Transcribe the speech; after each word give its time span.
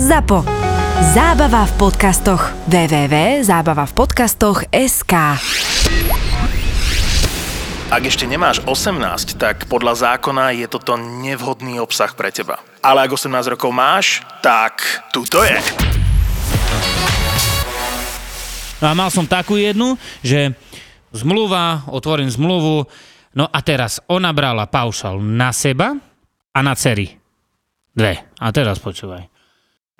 ZAPO. 0.00 0.48
Zábava 1.12 1.68
v 1.68 1.72
podcastoch. 1.76 2.56
www.zábavavpodcastoch.sk 2.72 5.12
Ak 7.92 8.02
ešte 8.08 8.24
nemáš 8.24 8.64
18, 8.64 9.36
tak 9.36 9.68
podľa 9.68 10.00
zákona 10.00 10.56
je 10.56 10.64
toto 10.72 10.96
nevhodný 10.96 11.84
obsah 11.84 12.16
pre 12.16 12.32
teba. 12.32 12.64
Ale 12.80 13.04
ak 13.04 13.12
18 13.12 13.52
rokov 13.52 13.76
máš, 13.76 14.24
tak 14.40 14.80
tu 15.12 15.28
to 15.28 15.44
je. 15.44 15.60
No 18.80 18.88
a 18.88 18.96
mal 18.96 19.12
som 19.12 19.28
takú 19.28 19.60
jednu, 19.60 20.00
že 20.24 20.56
zmluva, 21.12 21.84
otvorím 21.92 22.32
zmluvu, 22.32 22.88
no 23.36 23.44
a 23.52 23.58
teraz 23.60 24.00
ona 24.08 24.32
brala 24.32 24.64
paušal 24.64 25.20
na 25.20 25.52
seba 25.52 25.92
a 26.56 26.58
na 26.64 26.72
cery. 26.72 27.20
Dve. 27.92 28.32
A 28.40 28.48
teraz 28.48 28.80
počúvaj. 28.80 29.29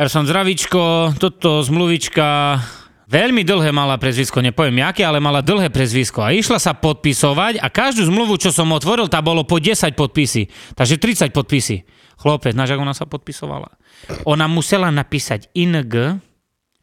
Som 0.08 0.24
zdravičko, 0.24 1.12
toto 1.20 1.60
zmluvička, 1.60 2.56
veľmi 3.04 3.44
dlhé 3.44 3.68
mala 3.68 4.00
prezvisko, 4.00 4.40
nepoviem 4.40 4.80
jaké, 4.80 5.04
ale 5.04 5.20
mala 5.20 5.44
dlhé 5.44 5.68
prezvisko. 5.68 6.24
A 6.24 6.32
išla 6.32 6.56
sa 6.56 6.72
podpisovať 6.72 7.60
a 7.60 7.68
každú 7.68 8.08
zmluvu, 8.08 8.40
čo 8.40 8.48
som 8.48 8.72
otvoril, 8.72 9.12
tá 9.12 9.20
bolo 9.20 9.44
po 9.44 9.60
10 9.60 9.92
podpisy. 9.92 10.48
Takže 10.72 10.96
30 10.96 11.36
podpisy. 11.36 11.84
Chlopec, 12.16 12.56
znaš, 12.56 12.72
ako 12.72 12.84
ona 12.88 12.96
sa 12.96 13.04
podpisovala? 13.04 13.76
Ona 14.24 14.48
musela 14.48 14.88
napísať 14.88 15.52
ING, 15.52 16.16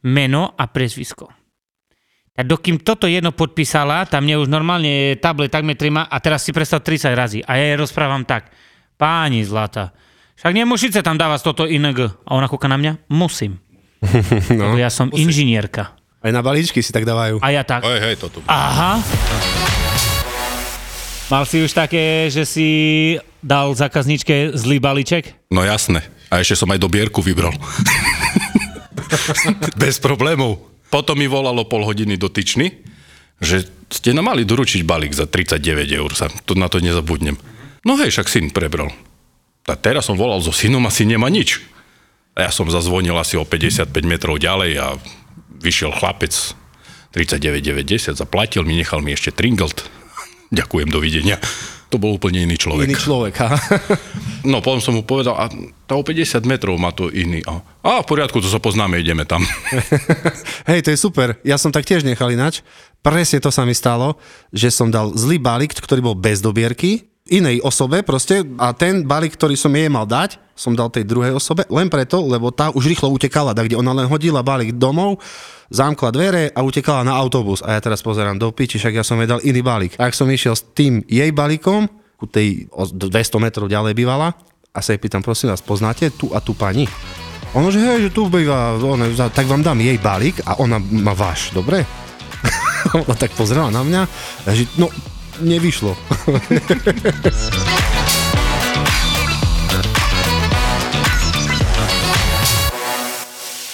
meno 0.05 0.53
a 0.53 0.63
prezvisko. 0.69 1.33
A 2.37 2.45
dokým 2.45 2.85
toto 2.85 3.09
jedno 3.09 3.33
podpísala, 3.33 4.05
tam 4.05 4.29
mne 4.29 4.45
už 4.45 4.45
normálne 4.45 5.17
tablet 5.17 5.49
tak 5.49 5.65
trima 5.73 6.05
a 6.05 6.21
teraz 6.21 6.45
si 6.45 6.53
predstav 6.53 6.85
30 6.85 7.17
razy. 7.17 7.39
A 7.41 7.57
ja 7.57 7.73
jej 7.73 7.81
rozprávam 7.81 8.21
tak, 8.29 8.53
páni 8.93 9.41
zlata, 9.41 9.89
však 10.37 10.53
nemusíte 10.53 10.99
tam 11.01 11.17
dávať 11.17 11.41
toto 11.43 11.65
ING. 11.65 11.85
A 11.97 12.29
ona 12.31 12.45
kúka 12.45 12.69
na 12.69 12.77
mňa, 12.77 13.09
musím. 13.09 13.57
No, 14.53 14.71
Lebo 14.71 14.77
ja 14.77 14.93
som 14.93 15.09
musím. 15.09 15.27
inžinierka. 15.27 15.97
Aj 16.21 16.31
na 16.33 16.41
balíčky 16.41 16.81
si 16.81 16.93
tak 16.93 17.05
dávajú. 17.05 17.41
A 17.41 17.47
ja 17.49 17.61
tak. 17.65 17.81
Hej, 17.85 17.99
hej, 18.01 18.15
toto. 18.17 18.41
Aha. 18.45 19.01
Mal 21.27 21.43
si 21.43 21.59
už 21.59 21.75
také, 21.75 22.31
že 22.31 22.47
si 22.47 22.67
dal 23.43 23.75
zákazničke 23.75 24.55
zlý 24.55 24.79
balíček? 24.79 25.49
No 25.51 25.59
jasné. 25.61 25.99
A 26.31 26.39
ešte 26.39 26.55
som 26.55 26.71
aj 26.71 26.79
do 26.79 26.87
bierku 26.87 27.19
vybral. 27.19 27.51
Bez 29.81 29.99
problémov. 29.99 30.63
Potom 30.87 31.19
mi 31.19 31.27
volalo 31.27 31.67
pol 31.67 31.83
hodiny 31.83 32.15
dotyčný, 32.15 32.71
že 33.43 33.67
ste 33.91 34.15
nám 34.15 34.31
mali 34.31 34.47
doručiť 34.47 34.87
balík 34.87 35.11
za 35.11 35.27
39 35.27 35.59
eur. 35.91 36.11
Sa, 36.15 36.31
to, 36.47 36.55
na 36.55 36.71
to 36.71 36.79
nezabudnem. 36.79 37.35
No 37.83 37.99
hej, 37.99 38.11
však 38.11 38.27
syn 38.31 38.45
prebral. 38.51 38.91
A 39.67 39.75
teraz 39.75 40.07
som 40.07 40.15
volal 40.15 40.39
so 40.39 40.55
synom, 40.55 40.87
asi 40.87 41.03
nemá 41.03 41.27
nič. 41.27 41.59
A 42.39 42.47
ja 42.47 42.51
som 42.55 42.71
zazvonil 42.71 43.17
asi 43.19 43.35
o 43.35 43.43
55 43.43 43.91
metrov 44.07 44.39
ďalej 44.39 44.71
a 44.79 44.95
vyšiel 45.59 45.91
chlapec 45.91 46.31
39,90, 47.11 48.15
zaplatil 48.15 48.63
mi, 48.63 48.79
nechal 48.79 49.03
mi 49.03 49.11
ešte 49.11 49.35
tringelt. 49.35 49.83
Ďakujem, 50.57 50.87
dovidenia. 50.87 51.35
To 51.91 51.99
bol 51.99 52.15
úplne 52.19 52.43
iný 52.43 52.59
človek. 52.59 52.87
Iný 52.87 52.99
človek, 52.99 53.33
ha? 53.43 53.51
No, 54.47 54.63
potom 54.63 54.79
som 54.79 54.95
mu 54.95 55.03
povedal, 55.03 55.35
a 55.35 55.51
tá 55.83 55.99
o 55.99 56.03
50 56.05 56.47
metrov 56.47 56.79
má 56.79 56.95
to 56.95 57.11
iný. 57.11 57.43
A, 57.43 57.59
a 57.83 57.91
v 57.99 58.07
poriadku, 58.07 58.39
to 58.39 58.47
sa 58.47 58.63
poznáme, 58.63 58.95
ideme 58.95 59.27
tam. 59.27 59.43
Hej, 60.71 60.87
to 60.87 60.89
je 60.95 60.99
super. 60.99 61.35
Ja 61.43 61.59
som 61.59 61.75
tak 61.75 61.83
tiež 61.83 62.07
nechal 62.07 62.31
inač. 62.31 62.63
Presne 63.03 63.43
to 63.43 63.51
sa 63.51 63.67
mi 63.67 63.75
stalo, 63.75 64.15
že 64.55 64.71
som 64.71 64.87
dal 64.87 65.11
zlý 65.19 65.35
balík, 65.35 65.75
ktorý 65.75 65.99
bol 65.99 66.15
bez 66.15 66.39
dobierky 66.39 67.11
inej 67.29 67.61
osobe 67.61 68.01
proste 68.01 68.43
a 68.57 68.71
ten 68.71 69.03
balík, 69.03 69.35
ktorý 69.35 69.55
som 69.59 69.73
jej 69.73 69.87
mal 69.91 70.07
dať, 70.07 70.39
som 70.57 70.73
dal 70.73 70.89
tej 70.89 71.05
druhej 71.05 71.37
osobe, 71.37 71.63
len 71.69 71.87
preto, 71.87 72.25
lebo 72.25 72.49
tá 72.49 72.73
už 72.73 72.89
rýchlo 72.89 73.13
utekala, 73.13 73.53
tak 73.53 73.69
kde 73.69 73.77
ona 73.77 73.93
len 73.93 74.09
hodila 74.09 74.41
balík 74.41 74.73
domov, 74.75 75.21
zamkla 75.69 76.09
dvere 76.09 76.49
a 76.55 76.59
utekala 76.65 77.05
na 77.05 77.13
autobus. 77.13 77.61
A 77.61 77.77
ja 77.77 77.79
teraz 77.83 78.01
pozerám 78.01 78.41
do 78.41 78.49
piči, 78.49 78.81
však 78.81 78.97
ja 78.97 79.03
som 79.05 79.21
jej 79.21 79.29
dal 79.29 79.43
iný 79.45 79.61
balík. 79.61 79.93
A 80.01 80.09
ak 80.09 80.17
som 80.17 80.25
išiel 80.27 80.57
s 80.57 80.65
tým 80.73 81.05
jej 81.05 81.29
balíkom, 81.29 81.85
ku 82.17 82.25
tej 82.25 82.65
200 82.73 83.13
metrov 83.37 83.69
ďalej 83.69 83.93
bývala, 83.93 84.33
a 84.73 84.79
sa 84.81 84.93
jej 84.93 85.01
pýtam, 85.01 85.25
prosím 85.25 85.53
vás, 85.53 85.61
poznáte 85.61 86.13
tu 86.13 86.29
a 86.33 86.41
tu 86.41 86.53
pani? 86.53 86.85
Ono, 87.57 87.73
že 87.73 87.81
hej, 87.81 88.09
že 88.09 88.13
tu 88.13 88.29
býva, 88.29 88.77
ona, 88.77 89.09
tak 89.33 89.49
vám 89.49 89.65
dám 89.65 89.81
jej 89.81 89.97
balík 89.97 90.45
a 90.45 90.61
ona 90.61 90.77
má 90.77 91.17
váš, 91.17 91.49
dobre? 91.49 91.81
ona 93.07 93.15
tak 93.17 93.33
pozrela 93.33 93.73
na 93.73 93.81
mňa, 93.81 94.01
že 94.53 94.69
no 94.77 94.91
nevyšlo. 95.41 95.97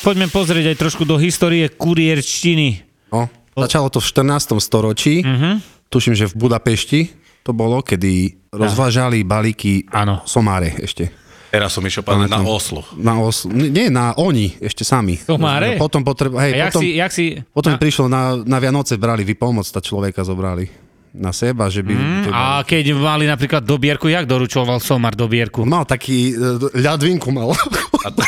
Poďme 0.04 0.28
pozrieť 0.28 0.76
aj 0.76 0.78
trošku 0.84 1.08
do 1.08 1.16
histórie 1.16 1.72
kurierčtiny. 1.72 2.84
No, 3.08 3.32
začalo 3.56 3.88
to 3.88 4.04
v 4.04 4.08
14. 4.12 4.60
storočí. 4.60 5.24
Uh-huh. 5.24 5.64
Tuším, 5.88 6.12
že 6.12 6.28
v 6.28 6.36
Budapešti 6.36 7.08
to 7.40 7.56
bolo, 7.56 7.80
kedy 7.80 8.36
rozvážali 8.52 9.24
balíky 9.24 9.88
ano. 9.96 10.20
somáre 10.28 10.76
ešte. 10.76 11.08
Teraz 11.54 11.72
som 11.72 11.86
išiel 11.86 12.04
povedať 12.04 12.34
na 12.34 12.44
Oslo. 12.44 12.82
Na 13.00 13.16
Oslo. 13.22 13.54
Nie, 13.54 13.94
na 13.94 14.12
oni, 14.18 14.58
ešte 14.60 14.84
sami. 14.84 15.22
Somáre? 15.22 15.80
Potom, 15.80 16.04
potreb, 16.04 16.36
hej, 16.36 16.52
jak 16.52 16.74
potom, 16.74 16.82
si, 16.82 16.88
jak 16.98 17.12
si, 17.14 17.26
potom 17.54 17.72
na... 17.72 17.80
prišlo 17.80 18.06
na, 18.10 18.42
na 18.42 18.58
Vianoce, 18.58 18.98
brali 18.98 19.22
vypomoc, 19.22 19.70
tá 19.70 19.78
človeka 19.78 20.26
zobrali 20.26 20.66
na 21.14 21.30
seba, 21.30 21.70
že 21.70 21.86
by... 21.86 21.94
Mm, 21.94 22.34
a 22.34 22.66
keď 22.66 22.98
mali 22.98 23.30
napríklad 23.30 23.62
dobierku, 23.62 24.10
jak 24.10 24.26
doručoval 24.26 24.82
Somar 24.82 25.14
dobierku? 25.14 25.62
Mal 25.62 25.86
taký, 25.86 26.34
e, 26.34 26.58
ľadvinku 26.74 27.30
mal. 27.30 27.54
A 28.02 28.10
to, 28.10 28.26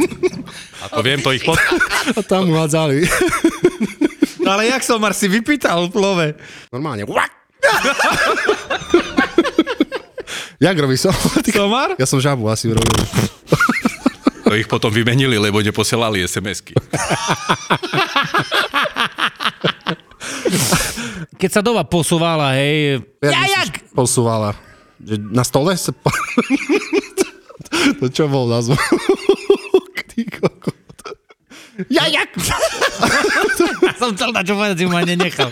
a 0.82 0.86
to 0.90 1.00
viem, 1.06 1.22
to 1.22 1.30
ich 1.30 1.46
pod... 1.46 1.54
A 2.18 2.20
tam 2.26 2.50
mu 2.50 2.58
hádzali. 2.58 3.06
No 4.42 4.58
ale 4.58 4.74
jak 4.74 4.82
Somar 4.82 5.14
si 5.14 5.30
vypýtal 5.30 5.86
v 5.86 5.90
plove? 5.94 6.26
Normálne. 6.74 7.06
jak 10.58 10.74
robí 10.74 10.98
Somar? 10.98 11.38
Somar? 11.46 11.94
Ja 12.02 12.06
som 12.10 12.18
žabu 12.18 12.50
asi 12.50 12.74
robil. 12.74 12.98
To 14.42 14.58
ich 14.58 14.66
potom 14.66 14.90
vymenili, 14.90 15.38
lebo 15.38 15.62
neposielali 15.62 16.26
SMS-ky. 16.26 16.74
Keď 21.42 21.50
sa 21.50 21.58
doba 21.58 21.82
posúvala, 21.82 22.54
hej... 22.54 23.02
Ja, 23.18 23.42
jak? 23.42 23.90
Posúvala. 23.90 24.54
Na 25.34 25.42
stole 25.42 25.74
sa... 25.74 25.90
to 27.98 28.06
čo 28.06 28.30
bol 28.30 28.46
názov? 28.46 28.78
ja, 31.90 32.06
jak? 32.06 32.30
som 33.98 34.14
chcel 34.14 34.30
na 34.30 34.46
čo 34.46 34.54
povedať, 34.54 34.76
si 34.78 34.86
ma 34.86 35.02
nenechal. 35.02 35.50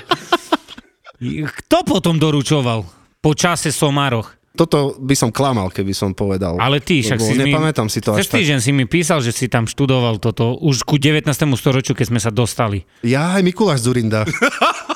Kto 1.67 1.83
potom 1.83 2.23
doručoval 2.23 2.87
po 3.19 3.35
čase 3.35 3.75
somároch? 3.75 4.40
Toto 4.51 4.99
by 4.99 5.15
som 5.15 5.31
klamal, 5.31 5.71
keby 5.71 5.95
som 5.95 6.11
povedal. 6.11 6.59
Ale 6.59 6.83
ty, 6.83 7.07
však 7.07 7.23
si 7.23 7.39
nepamätám 7.39 7.87
mi, 7.87 7.95
si 7.95 8.03
to 8.03 8.19
až 8.19 8.27
týždeň 8.27 8.59
tak. 8.59 8.67
si 8.67 8.71
mi 8.75 8.83
písal, 8.83 9.23
že 9.23 9.31
si 9.31 9.47
tam 9.47 9.71
študoval 9.71 10.19
toto 10.19 10.59
už 10.59 10.83
ku 10.83 10.99
19. 10.99 11.31
storočiu, 11.55 11.95
keď 11.95 12.07
sme 12.11 12.19
sa 12.19 12.35
dostali. 12.35 12.83
Ja 13.07 13.39
aj 13.39 13.47
Mikuláš 13.47 13.87
Zurinda. 13.87 14.27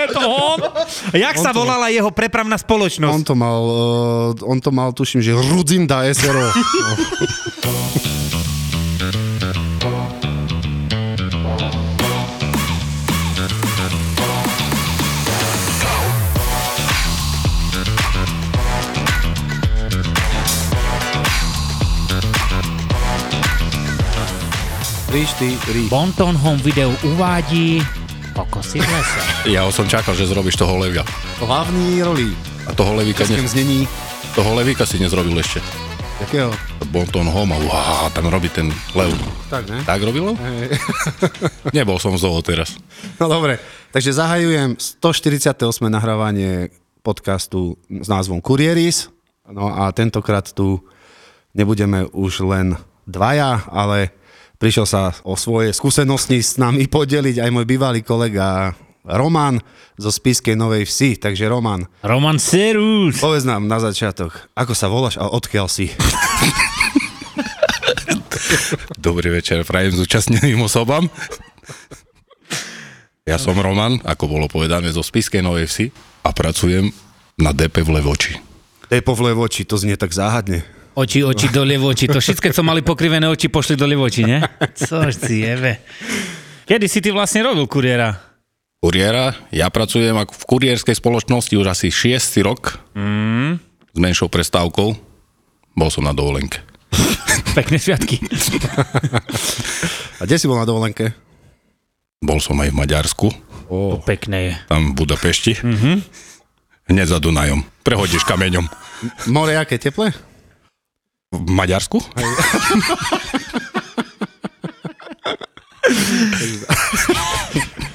je 0.00 0.08
to 0.12 0.20
on? 0.20 0.58
Jak 1.12 1.36
on 1.36 1.44
sa 1.44 1.50
volala 1.52 1.88
jeho 1.88 2.10
prepravná 2.12 2.56
spoločnosť? 2.60 3.12
On 3.12 3.24
to 3.24 3.34
mal, 3.36 3.60
uh, 3.64 4.48
on 4.48 4.58
to 4.60 4.70
mal, 4.72 4.92
tuším, 4.92 5.20
že 5.24 5.32
Rudzinda 5.36 6.04
SRO. 6.12 6.44
Ríš, 25.40 25.72
ríš. 25.72 25.88
Bonton 25.88 26.36
Home 26.36 26.60
Video 26.60 26.92
uvádí 27.00 27.80
Kokosy 28.36 28.76
v 28.76 28.84
lese. 28.84 29.20
Ja 29.56 29.64
som 29.72 29.88
čakal, 29.88 30.12
že 30.12 30.28
zrobíš 30.28 30.60
toho 30.60 30.76
levia. 30.76 31.00
Hlavný 31.40 32.04
roli. 32.04 32.36
A 32.68 32.76
toho 32.76 32.92
levíka, 32.92 33.24
ne... 33.24 33.48
znení. 33.48 33.88
toho 34.36 34.52
levíka 34.52 34.84
si 34.84 35.00
nezrobil 35.00 35.32
ešte. 35.40 35.64
Jakého? 36.20 36.52
Bonton 36.92 37.24
Home, 37.32 37.56
wow, 37.56 38.12
tam 38.12 38.28
robí 38.28 38.52
ten 38.52 38.68
lev. 38.92 39.16
Tak, 39.48 39.64
ne? 39.64 39.80
Tak 39.80 40.04
robilo? 40.04 40.36
Hey. 40.36 40.76
Nebol 41.80 41.96
som 41.96 42.12
z 42.20 42.28
toho 42.28 42.44
teraz. 42.44 42.76
No 43.16 43.24
dobre, 43.24 43.56
takže 43.96 44.12
zahajujem 44.12 44.76
148. 44.76 45.56
nahrávanie 45.88 46.68
podcastu 47.00 47.80
s 47.88 48.12
názvom 48.12 48.44
Kurieris. 48.44 49.08
No 49.48 49.72
a 49.72 49.88
tentokrát 49.96 50.52
tu 50.52 50.84
nebudeme 51.56 52.04
už 52.12 52.44
len 52.44 52.76
dvaja, 53.08 53.64
ale 53.72 54.19
Prišiel 54.60 54.84
sa 54.84 55.16
o 55.24 55.40
svoje 55.40 55.72
skúsenosti 55.72 56.36
s 56.36 56.60
nami 56.60 56.84
podeliť 56.84 57.40
aj 57.40 57.48
môj 57.48 57.64
bývalý 57.64 58.04
kolega 58.04 58.76
Roman 59.08 59.56
zo 59.96 60.12
Spiskej 60.12 60.52
Novej 60.52 60.84
Vsi. 60.84 61.16
Takže 61.16 61.48
Roman. 61.48 61.88
Roman 62.04 62.36
Serus. 62.36 63.16
Povedz 63.24 63.48
nám 63.48 63.64
na 63.64 63.80
začiatok, 63.80 64.36
ako 64.52 64.76
sa 64.76 64.92
voláš 64.92 65.16
a 65.16 65.32
odkiaľ 65.32 65.64
si? 65.64 65.88
Dobrý 69.00 69.32
večer, 69.32 69.64
prajem 69.64 69.96
zúčastneným 69.96 70.60
osobám. 70.60 71.08
Ja 73.24 73.40
som 73.40 73.56
Roman, 73.56 73.96
ako 74.04 74.28
bolo 74.28 74.44
povedané, 74.44 74.92
zo 74.92 75.00
Spiskej 75.00 75.40
Novej 75.40 75.72
Vsi 75.72 75.86
a 76.20 76.36
pracujem 76.36 76.92
na 77.40 77.56
DP 77.56 77.80
v 77.80 77.96
Levoči. 77.96 78.36
Depo 78.92 79.16
v 79.16 79.32
Levoči, 79.32 79.64
to 79.64 79.80
znie 79.80 79.96
tak 79.96 80.12
záhadne. 80.12 80.79
Oči, 80.94 81.22
oči, 81.22 81.46
dole 81.54 81.78
oči. 81.78 82.10
To 82.10 82.18
všetko, 82.18 82.50
co 82.50 82.62
mali 82.66 82.82
pokrivené 82.82 83.30
oči, 83.30 83.46
pošli 83.46 83.78
dole 83.78 83.94
oči, 83.94 84.26
ne? 84.26 84.42
Což 84.74 85.14
si 85.14 85.46
jebe. 85.46 85.78
Kedy 86.66 86.86
si 86.90 86.98
ty 86.98 87.14
vlastne 87.14 87.46
robil 87.46 87.66
kuriéra? 87.70 88.14
Kuriéra, 88.80 89.36
ja 89.52 89.68
pracujem 89.68 90.16
ako 90.16 90.32
v 90.34 90.44
kuriérskej 90.48 90.96
spoločnosti 90.96 91.54
už 91.54 91.66
asi 91.68 91.92
6 91.92 92.40
rok. 92.42 92.80
Mm. 92.96 93.60
S 93.90 93.98
menšou 93.98 94.26
prestávkou. 94.32 94.96
Bol 95.76 95.90
som 95.92 96.02
na 96.02 96.16
dovolenke. 96.16 96.64
Pekné 97.58 97.78
sviatky. 97.78 98.18
A 100.18 100.22
kde 100.26 100.36
si 100.38 100.46
bol 100.50 100.58
na 100.58 100.66
dovolenke? 100.66 101.12
Bol 102.20 102.40
som 102.42 102.58
aj 102.60 102.68
v 102.72 102.76
Maďarsku, 102.76 103.28
To 103.70 104.02
pekné 104.02 104.38
je. 104.50 104.54
tam 104.68 104.92
v 104.92 104.96
Budapešti. 104.98 105.56
Mm-hmm. 105.62 105.96
Hneď 106.90 107.06
za 107.06 107.18
Dunajom. 107.22 107.62
Prehodíš 107.86 108.26
kameňom. 108.26 108.66
More 109.30 109.56
aké 109.56 109.78
teple? 109.78 110.10
V 111.30 111.46
Maďarsku? 111.46 112.02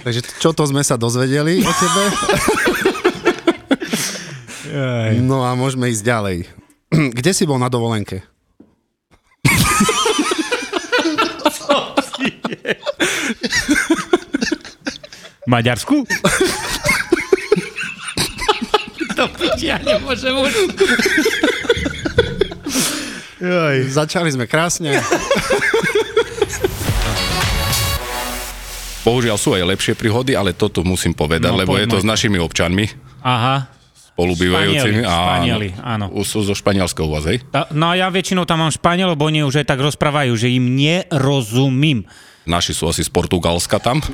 Takže 0.07 0.21
čo 0.39 0.55
to 0.55 0.63
sme 0.63 0.79
sa 0.87 0.95
dozvedeli 0.95 1.59
o 1.59 1.71
tebe? 1.75 2.03
No 5.19 5.43
a 5.43 5.51
môžeme 5.51 5.91
ísť 5.91 6.03
ďalej. 6.07 6.37
Kde 7.19 7.31
si 7.35 7.43
bol 7.43 7.59
na 7.59 7.67
dovolenke? 7.67 8.23
Maďarsku? 15.43 16.07
to 19.15 19.25
piči, 19.35 19.71
ja 19.71 19.77
nemôžem 19.83 20.35
už. 20.39 20.51
Začali 23.88 24.30
sme 24.30 24.45
krásne. 24.45 24.95
Bohužiaľ 29.06 29.38
sú 29.38 29.53
aj 29.53 29.69
lepšie 29.69 29.94
príhody, 29.94 30.33
ale 30.33 30.50
toto 30.51 30.81
musím 30.81 31.13
povedať, 31.13 31.53
No, 31.53 31.62
lebo 31.62 31.77
je 31.77 31.86
to 31.86 32.01
s 32.01 32.06
našimi 32.06 32.42
občanmi, 32.42 32.89
Aha. 33.21 33.69
spolubývajúcimi. 33.94 35.06
Španieli, 35.06 35.77
áno. 35.77 36.09
Už 36.09 36.25
Sú 36.25 36.42
zo 36.42 36.57
Španielska 36.57 37.06
u 37.06 37.13
vás, 37.13 37.30
hej? 37.30 37.45
Ta- 37.53 37.69
No 37.69 37.94
a 37.94 37.95
ja 37.95 38.09
väčšinou 38.09 38.50
tam 38.50 38.65
mám 38.65 38.74
Španiel, 38.74 39.13
lebo 39.13 39.30
oni 39.30 39.45
už 39.45 39.62
aj 39.62 39.69
tak 39.69 39.77
rozprávajú, 39.77 40.33
že 40.33 40.50
im 40.50 40.74
nerozumím. 40.74 42.09
Naši 42.45 42.77
sú 42.77 42.86
asi 42.86 43.01
z 43.01 43.09
Portugalska 43.09 43.77
tam. 43.81 44.01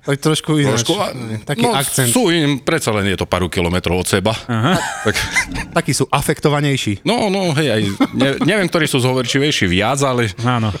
Tak 0.00 0.16
trošku 0.16 0.56
ináč. 0.56 0.80
Trošku, 0.80 0.96
a- 0.96 1.12
Taký 1.44 1.60
no, 1.68 1.76
akcent. 1.76 2.08
Sú 2.08 2.32
im, 2.32 2.64
predsa 2.64 2.88
len 2.88 3.12
je 3.12 3.20
to 3.20 3.28
pár 3.28 3.44
kilometrov 3.52 4.00
od 4.00 4.08
seba. 4.08 4.32
Aha. 4.48 4.74
Tak, 5.06 5.14
Takí 5.76 5.92
sú 5.92 6.08
afektovanejší. 6.08 7.04
no, 7.04 7.28
no, 7.28 7.52
hej, 7.52 7.68
aj, 7.68 7.82
ne, 8.16 8.28
neviem, 8.48 8.64
ktorí 8.64 8.88
sú 8.88 8.96
zhovorčivejší 9.04 9.68
viac, 9.68 10.00
ale 10.00 10.32
Áno. 10.40 10.72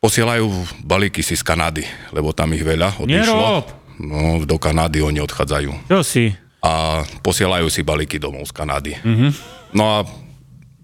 posielajú 0.00 0.48
balíky 0.82 1.20
si 1.20 1.36
z 1.36 1.44
Kanady, 1.44 1.84
lebo 2.10 2.32
tam 2.32 2.56
ich 2.56 2.64
veľa 2.64 2.96
odišlo. 2.98 3.36
Nerob. 3.38 3.66
No, 4.00 4.40
do 4.42 4.56
Kanady 4.56 5.04
oni 5.04 5.20
odchádzajú. 5.20 5.92
Čo 5.92 6.00
si? 6.00 6.32
a 6.62 7.02
posielajú 7.26 7.66
si 7.66 7.82
balíky 7.82 8.22
domov 8.22 8.46
z 8.46 8.54
Kanady. 8.54 8.94
Mhm. 9.02 9.28
No 9.74 9.98
a 9.98 9.98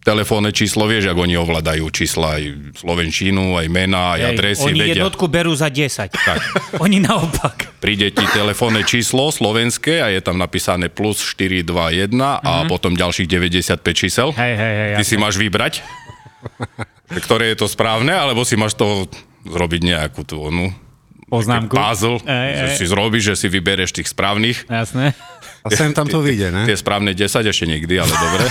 telefónne 0.08 0.56
číslo, 0.56 0.88
vieš, 0.88 1.12
ako 1.12 1.28
oni 1.28 1.36
ovládajú 1.36 1.84
čísla 1.92 2.40
aj 2.40 2.72
slovenčínu, 2.80 3.60
aj 3.60 3.66
mená, 3.68 4.16
aj 4.16 4.20
Hej, 4.24 4.30
adresy, 4.32 4.68
oni 4.72 4.80
vedia. 4.80 4.92
jednotku 4.96 5.24
berú 5.28 5.52
za 5.52 5.68
10. 5.68 6.08
Tak. 6.16 6.40
oni 6.84 7.04
naopak. 7.04 7.76
Príde 7.84 8.08
ti 8.08 8.24
telefónne 8.32 8.88
číslo 8.88 9.28
slovenské 9.28 10.00
a 10.00 10.08
je 10.08 10.24
tam 10.24 10.40
napísané 10.40 10.88
plus 10.88 11.20
421 11.20 12.08
mm-hmm. 12.16 12.40
a 12.40 12.64
potom 12.64 12.96
ďalších 12.96 13.28
95 13.28 13.84
čísel. 13.92 14.32
Mhm. 14.32 14.40
Hej, 14.40 14.54
hej, 14.56 14.74
hej. 14.80 14.92
Ty 14.96 15.04
si 15.04 15.16
máš 15.20 15.36
vybrať, 15.36 15.84
ktoré 17.28 17.52
je 17.52 17.56
to 17.60 17.68
správne, 17.68 18.16
alebo 18.16 18.48
si 18.48 18.56
máš 18.56 18.72
to 18.80 19.04
zrobiť 19.44 19.80
nejakú 19.84 20.24
tú 20.24 20.40
onu, 20.40 20.72
Poznámku. 21.28 21.72
puzzle, 21.72 22.18
Hej, 22.24 22.50
že 22.52 22.66
hej. 22.66 22.76
si 22.76 22.84
zrobíš, 22.88 23.24
že 23.30 23.34
si 23.36 23.46
vybereš 23.46 23.92
tých 23.92 24.08
správnych. 24.08 24.64
Jasné. 24.64 25.12
A 25.60 25.68
sem 25.68 25.92
tam 25.92 26.08
to 26.08 26.24
vyjde, 26.24 26.48
ne? 26.48 26.64
Tie 26.64 26.74
správne 26.74 27.12
10 27.12 27.28
ešte 27.44 27.66
nikdy, 27.66 27.94
ale 27.96 28.08
dobre. 28.10 28.44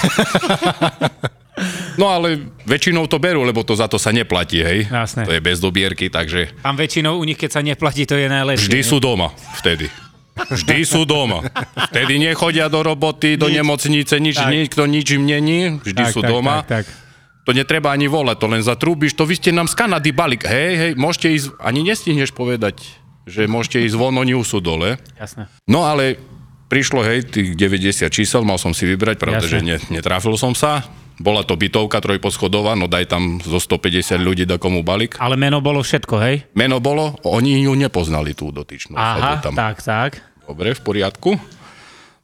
No 1.97 2.13
ale 2.13 2.38
väčšinou 2.63 3.09
to 3.09 3.18
berú, 3.18 3.41
lebo 3.41 3.65
to 3.65 3.74
za 3.74 3.89
to 3.89 3.97
sa 3.97 4.13
neplatí, 4.13 4.62
hej. 4.62 4.85
Jasné. 4.85 5.25
To 5.25 5.33
je 5.33 5.41
bez 5.41 5.57
dobierky, 5.57 6.13
takže 6.13 6.53
Tam 6.62 6.77
väčšinou 6.77 7.18
u 7.18 7.25
nich, 7.25 7.33
keď 7.35 7.50
sa 7.50 7.62
neplatí, 7.65 8.06
to 8.06 8.13
je 8.13 8.29
najlepšie. 8.29 8.69
vždy 8.69 8.80
sú 8.85 9.01
doma 9.01 9.33
vtedy. 9.57 9.89
Vždy 10.38 10.85
sú 10.85 11.01
doma. 11.01 11.41
Vtedy 11.89 12.21
nechodia 12.21 12.69
do 12.69 12.85
roboty, 12.85 13.41
do 13.41 13.50
nemocnice, 13.50 14.21
nič, 14.21 14.38
Tak. 14.38 14.53
nikto 14.53 14.85
nič 14.85 15.18
im 15.18 15.25
není, 15.25 15.81
vždy 15.81 16.03
tak, 16.06 16.13
sú 16.13 16.21
tak, 16.21 16.30
doma. 16.30 16.62
Tak, 16.62 16.85
tak. 16.85 17.06
To 17.47 17.55
netreba 17.55 17.95
ani 17.95 18.11
volať, 18.11 18.44
to 18.44 18.47
len 18.51 18.59
zatrúbiš, 18.59 19.15
to 19.15 19.23
vy 19.23 19.39
ste 19.39 19.55
nám 19.55 19.71
z 19.71 19.79
Kanady 19.79 20.11
balík. 20.11 20.44
Hej, 20.44 20.71
hej, 20.75 20.91
môžete 20.99 21.27
ísť, 21.31 21.47
ani 21.63 21.79
nestihneš 21.79 22.35
povedať, 22.35 22.83
že 23.23 23.47
môžete 23.47 23.88
ísť 23.88 23.95
von, 23.95 24.11
oni 24.19 24.35
sú 24.44 24.59
dole. 24.59 24.99
Jasné. 25.15 25.47
No 25.63 25.88
ale 25.88 26.19
prišlo, 26.67 27.07
hej, 27.07 27.23
tých 27.23 27.55
90 27.55 28.11
čísel, 28.11 28.44
mal 28.44 28.59
som 28.59 28.75
si 28.75 28.83
vybrať, 28.83 29.15
pravda, 29.15 29.47
Jasne. 29.47 29.51
že 29.51 29.59
ne, 29.63 29.75
netrafil 29.88 30.35
som 30.35 30.51
sa. 30.51 30.83
Bola 31.23 31.41
to 31.41 31.55
bytovka 31.55 32.03
trojposchodová, 32.03 32.75
no 32.75 32.85
daj 32.85 33.15
tam 33.15 33.39
zo 33.39 33.63
150 33.63 34.19
ľudí 34.19 34.44
do 34.44 34.59
komu 34.59 34.83
balík. 34.83 35.15
Ale 35.17 35.39
meno 35.39 35.63
bolo 35.63 35.79
všetko, 35.79 36.15
hej? 36.19 36.51
Meno 36.51 36.83
bolo, 36.83 37.15
oni 37.23 37.63
ju 37.63 37.73
nepoznali 37.79 38.35
tú 38.35 38.51
dotyčnú. 38.51 38.99
Aha, 38.99 39.39
tam. 39.39 39.55
tak, 39.55 39.79
tak. 39.79 40.19
Dobre, 40.44 40.75
v 40.75 40.81
poriadku. 40.83 41.39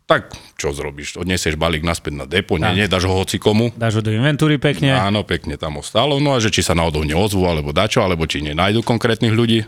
Tak, 0.04 0.36
čo 0.60 0.76
zrobíš? 0.76 1.16
Odnesieš 1.16 1.56
balík 1.56 1.80
naspäť 1.80 2.14
na 2.20 2.26
depo, 2.28 2.60
nie, 2.60 2.84
nedáš 2.84 3.08
ho 3.08 3.16
hoci 3.16 3.40
komu. 3.40 3.72
Dáš 3.80 4.00
ho 4.00 4.02
do 4.04 4.12
inventúry 4.12 4.60
pekne. 4.60 4.92
Áno, 4.92 5.24
pekne 5.24 5.56
tam 5.56 5.80
ostalo. 5.80 6.20
No 6.20 6.36
a 6.36 6.44
že 6.44 6.52
či 6.52 6.60
sa 6.60 6.76
náhodou 6.76 7.08
neozvú, 7.08 7.48
alebo 7.48 7.72
dačo, 7.72 8.04
alebo 8.04 8.28
či 8.28 8.44
nenájdu 8.44 8.84
konkrétnych 8.84 9.32
ľudí. 9.32 9.64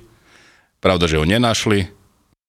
Pravda, 0.83 1.07
že 1.07 1.17
ho 1.17 1.25
nenašli. 1.25 1.87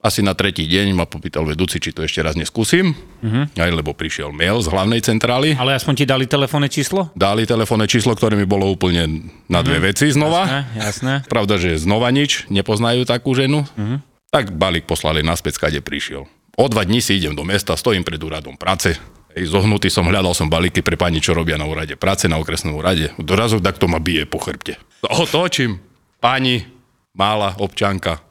Asi 0.03 0.21
na 0.23 0.37
tretí 0.39 0.67
deň 0.67 0.95
ma 0.95 1.07
popýtal 1.09 1.47
vedúci, 1.49 1.83
či 1.83 1.91
to 1.91 2.05
ešte 2.05 2.23
raz 2.23 2.39
neskúsim. 2.39 2.95
Uh-huh. 3.23 3.49
Aj 3.49 3.71
lebo 3.73 3.91
prišiel 3.97 4.31
mail 4.31 4.61
z 4.63 4.71
hlavnej 4.71 5.01
centrály. 5.03 5.57
Ale 5.57 5.75
aspoň 5.75 5.95
ti 5.99 6.05
dali 6.05 6.31
telefónne 6.31 6.71
číslo? 6.71 7.11
Dali 7.17 7.43
telefónne 7.43 7.91
číslo, 7.91 8.15
ktoré 8.15 8.39
mi 8.39 8.47
bolo 8.47 8.71
úplne 8.71 9.31
na 9.51 9.63
dve 9.67 9.91
veci 9.91 10.11
znova. 10.13 10.47
Jasné, 10.47 10.61
jasné. 10.79 11.13
Pravda, 11.27 11.59
že 11.59 11.81
znova 11.81 12.13
nič, 12.15 12.47
nepoznajú 12.53 13.03
takú 13.09 13.35
ženu. 13.35 13.65
Uh-huh. 13.75 13.99
Tak 14.31 14.55
balík 14.55 14.85
poslali 14.87 15.27
naspäť, 15.27 15.59
kade 15.59 15.81
prišiel. 15.83 16.29
O 16.57 16.67
dva 16.67 16.83
dní 16.83 17.01
si 17.01 17.17
idem 17.17 17.37
do 17.37 17.45
mesta, 17.45 17.77
stojím 17.77 18.01
pred 18.01 18.17
úradom 18.17 18.57
práce. 18.57 18.97
Ej, 19.37 19.53
zohnutý 19.53 19.93
som, 19.93 20.09
hľadal 20.09 20.33
som 20.33 20.49
balíky 20.49 20.81
pre 20.81 20.97
pani, 20.97 21.21
čo 21.21 21.37
robia 21.37 21.61
na 21.61 21.69
úrade 21.69 21.93
práce, 21.95 22.25
na 22.25 22.41
okresnom 22.41 22.73
úrade. 22.73 23.13
Dorazu 23.21 23.61
takto 23.61 23.85
ma 23.85 24.01
bije 24.01 24.25
po 24.25 24.41
chrbte. 24.41 24.81
Otočím. 25.05 25.77
Pani, 26.17 26.65
malá 27.13 27.53
občanka. 27.61 28.25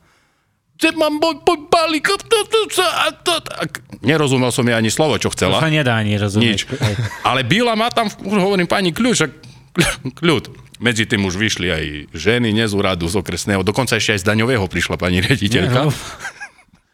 Že 0.75 0.97
mám 0.97 1.21
môj 1.21 1.39
môj 1.39 1.69
balík. 1.69 2.09
to- 2.09 2.19
to- 2.49 2.67
to- 2.67 2.81
a 2.83 3.13
to- 3.13 3.39
tak. 3.39 3.85
Nerozumel 4.01 4.49
som 4.49 4.65
jej 4.65 4.73
ani 4.73 4.89
slovo, 4.89 5.15
čo 5.15 5.29
To 5.29 5.33
chcela. 5.37 5.61
sa 5.61 5.69
nedá 5.69 6.01
ani 6.01 6.17
rozumieť. 6.17 6.49
Nič. 6.49 6.61
Ale 7.21 7.45
byla 7.45 7.77
ma 7.77 7.93
tam, 7.93 8.09
už 8.09 8.37
hovorím 8.41 8.65
pani 8.65 8.89
kľúč, 8.89 9.29
kľud. 10.19 10.49
Medzi 10.81 11.07
tým 11.07 11.23
už 11.23 11.39
vyšli 11.39 11.67
aj 11.71 11.83
ženy, 12.11 12.51
nie 12.51 12.65
z 12.65 12.73
úradu, 12.75 13.07
z 13.07 13.15
okresného, 13.15 13.63
dokonca 13.63 13.95
ešte 13.95 14.17
aj 14.17 14.19
z 14.19 14.27
daňového 14.27 14.65
prišla 14.67 14.97
pani 14.97 15.21
riaditeľka. 15.21 15.87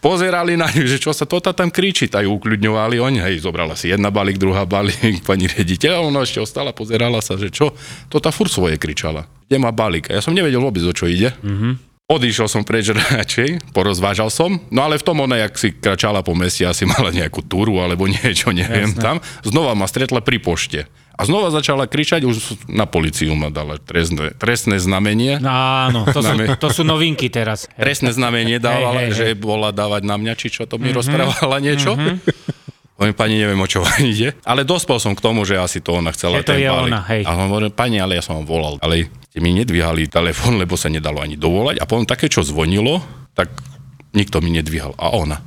Pozerali 0.01 0.57
na 0.57 0.65
ňu, 0.65 0.89
že 0.89 0.97
čo 0.97 1.13
sa 1.13 1.29
toto 1.29 1.53
tam 1.53 1.69
kričí, 1.69 2.09
tak 2.09 2.25
ju 2.25 2.33
ukľudňovali 2.33 2.97
oni, 2.97 3.21
hej, 3.21 3.45
zobrala 3.45 3.77
si 3.77 3.93
jedna 3.93 4.09
balík, 4.09 4.41
druhá 4.41 4.65
balík, 4.65 5.21
pani 5.29 5.45
riaditeľ, 5.45 6.09
ona 6.09 6.25
ešte 6.25 6.41
ostala, 6.41 6.73
pozerala 6.73 7.21
sa, 7.21 7.37
že 7.37 7.53
čo, 7.53 7.77
to 8.09 8.17
tá 8.17 8.33
furt 8.33 8.49
svoje 8.49 8.81
kričala. 8.81 9.29
Kde 9.45 9.61
má 9.61 9.69
balík? 9.69 10.09
A 10.09 10.17
ja 10.17 10.21
som 10.25 10.33
nevedel 10.33 10.57
vôbec, 10.57 10.81
o 10.81 10.93
čo 10.95 11.05
ide. 11.05 11.37
Mm-hmm. 11.45 11.91
Odišiel 12.11 12.49
som 12.49 12.65
preč 12.65 12.89
radšej, 12.97 13.71
porozvážal 13.77 14.33
som, 14.33 14.57
no 14.73 14.81
ale 14.81 14.97
v 14.97 15.05
tom 15.05 15.21
ona, 15.21 15.37
jak 15.37 15.53
si 15.55 15.69
kračala 15.69 16.25
po 16.25 16.33
meste, 16.33 16.65
asi 16.65 16.83
mala 16.83 17.13
nejakú 17.13 17.45
túru 17.45 17.77
alebo 17.77 18.09
niečo, 18.11 18.49
neviem 18.49 18.97
Jasné. 18.97 19.05
tam. 19.05 19.15
Znova 19.45 19.77
ma 19.77 19.85
stretla 19.85 20.25
pri 20.25 20.41
pošte. 20.41 20.89
A 21.21 21.29
znova 21.29 21.53
začala 21.53 21.85
kričať, 21.85 22.25
už 22.25 22.65
na 22.65 22.89
policiu 22.89 23.37
ma 23.37 23.53
dala 23.53 23.77
trestné, 23.77 24.33
trestné 24.33 24.81
znamenie. 24.81 25.37
No, 25.37 25.53
áno, 25.53 26.09
to 26.09 26.25
sú, 26.25 26.33
to 26.57 26.67
sú 26.73 26.81
novinky 26.81 27.29
teraz. 27.29 27.69
Trestné 27.77 28.09
znamenie 28.09 28.57
dávala, 28.57 29.05
hej, 29.05 29.13
hej. 29.13 29.17
že 29.17 29.25
bola 29.37 29.69
dávať 29.69 30.01
na 30.01 30.17
mňa, 30.17 30.33
či 30.33 30.49
čo 30.49 30.65
to 30.65 30.81
mi 30.81 30.89
mm-hmm. 30.89 30.97
rozprávala 30.97 31.61
niečo. 31.61 31.93
Mm-hmm. 31.93 32.17
Hovorím, 32.97 33.17
pani, 33.17 33.35
neviem, 33.37 33.57
o 33.57 33.65
čo 33.65 33.81
vám 33.81 34.01
ide. 34.01 34.37
Ale 34.45 34.61
dospel 34.61 34.97
som 35.01 35.17
k 35.17 35.21
tomu, 35.25 35.41
že 35.41 35.57
asi 35.57 35.81
to 35.81 35.97
ona 35.97 36.13
chcela 36.13 36.41
Že 36.41 36.45
to 36.45 36.53
ten 36.53 36.61
je 36.61 36.69
balík. 36.69 36.89
ona, 36.89 37.01
hej. 37.09 37.23
A 37.25 37.31
hovorím, 37.33 37.73
pani, 37.73 37.97
ale 37.97 38.17
ja 38.17 38.21
som 38.21 38.37
vám 38.41 38.45
volal. 38.45 38.73
Ale 38.77 39.09
ste 39.29 39.41
mi 39.41 39.57
nedvíhali 39.57 40.05
telefón, 40.05 40.61
lebo 40.61 40.77
sa 40.77 40.85
nedalo 40.85 41.17
ani 41.17 41.33
dovolať. 41.33 41.81
A 41.81 41.89
potom 41.89 42.05
také, 42.05 42.29
čo 42.29 42.45
zvonilo, 42.45 43.01
tak 43.33 43.49
nikto 44.13 44.37
mi 44.41 44.53
nedvíhal. 44.53 44.93
A 45.01 45.17
ona. 45.17 45.41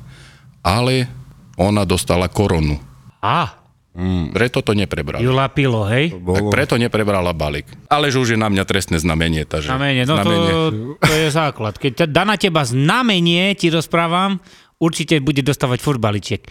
Ale 0.67 1.07
ona 1.55 1.87
dostala 1.87 2.27
koronu. 2.27 2.79
Á, 3.95 4.35
Preto 4.35 4.59
to 4.59 4.75
neprebral. 4.75 5.23
Jula 5.23 5.47
pilo, 5.55 5.87
hej? 5.87 6.11
Tak 6.11 6.51
preto 6.51 6.75
neprebrala 6.75 7.31
balík. 7.31 7.71
Ale 7.87 8.11
že 8.11 8.19
už 8.19 8.35
je 8.35 8.39
na 8.39 8.51
mňa 8.51 8.67
trestné 8.67 8.99
znamenie, 8.99 9.47
takže... 9.47 9.71
Znamenie, 9.71 10.03
no 10.03 10.19
to, 10.19 10.31
to 10.99 11.15
je 11.15 11.31
základ. 11.31 11.79
Keď 11.79 12.11
dá 12.11 12.27
na 12.27 12.35
teba 12.35 12.67
znamenie, 12.67 13.55
ti 13.55 13.71
rozprávam, 13.71 14.43
určite 14.83 15.23
bude 15.23 15.47
dostávať 15.47 15.79
furt 15.79 16.03
balíček. 16.03 16.43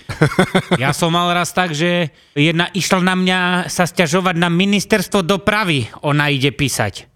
Ja 0.79 0.95
som 0.95 1.11
mal 1.11 1.35
raz 1.35 1.51
tak, 1.51 1.75
že 1.75 2.15
jedna 2.31 2.71
išla 2.71 3.03
na 3.03 3.15
mňa 3.19 3.39
sa 3.67 3.83
stiažovať 3.83 4.39
na 4.39 4.47
ministerstvo 4.47 5.19
dopravy. 5.21 5.91
Ona 6.07 6.31
ide 6.31 6.55
písať. 6.55 7.11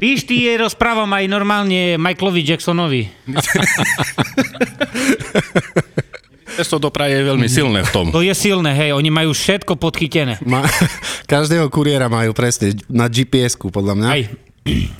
Víš, 0.00 0.24
ty 0.24 0.48
je 0.48 0.56
rozprávam 0.56 1.12
aj 1.12 1.28
normálne 1.28 2.00
Michaelovi 2.00 2.40
Jacksonovi. 2.42 3.02
Cesto 6.60 6.76
dopravy 6.76 7.16
je 7.16 7.24
veľmi 7.24 7.48
silné 7.48 7.80
v 7.80 7.90
tom. 7.90 8.06
To 8.12 8.20
je 8.20 8.36
silné, 8.36 8.76
hej, 8.76 8.92
oni 8.92 9.08
majú 9.08 9.32
všetko 9.32 9.80
podchytené. 9.80 10.36
Ma, 10.44 10.60
každého 11.24 11.72
kuriéra 11.72 12.12
majú 12.12 12.36
presne 12.36 12.76
na 12.84 13.08
GPS-ku, 13.08 13.72
podľa 13.72 13.96
mňa. 13.96 14.08
Hej. 14.12 14.22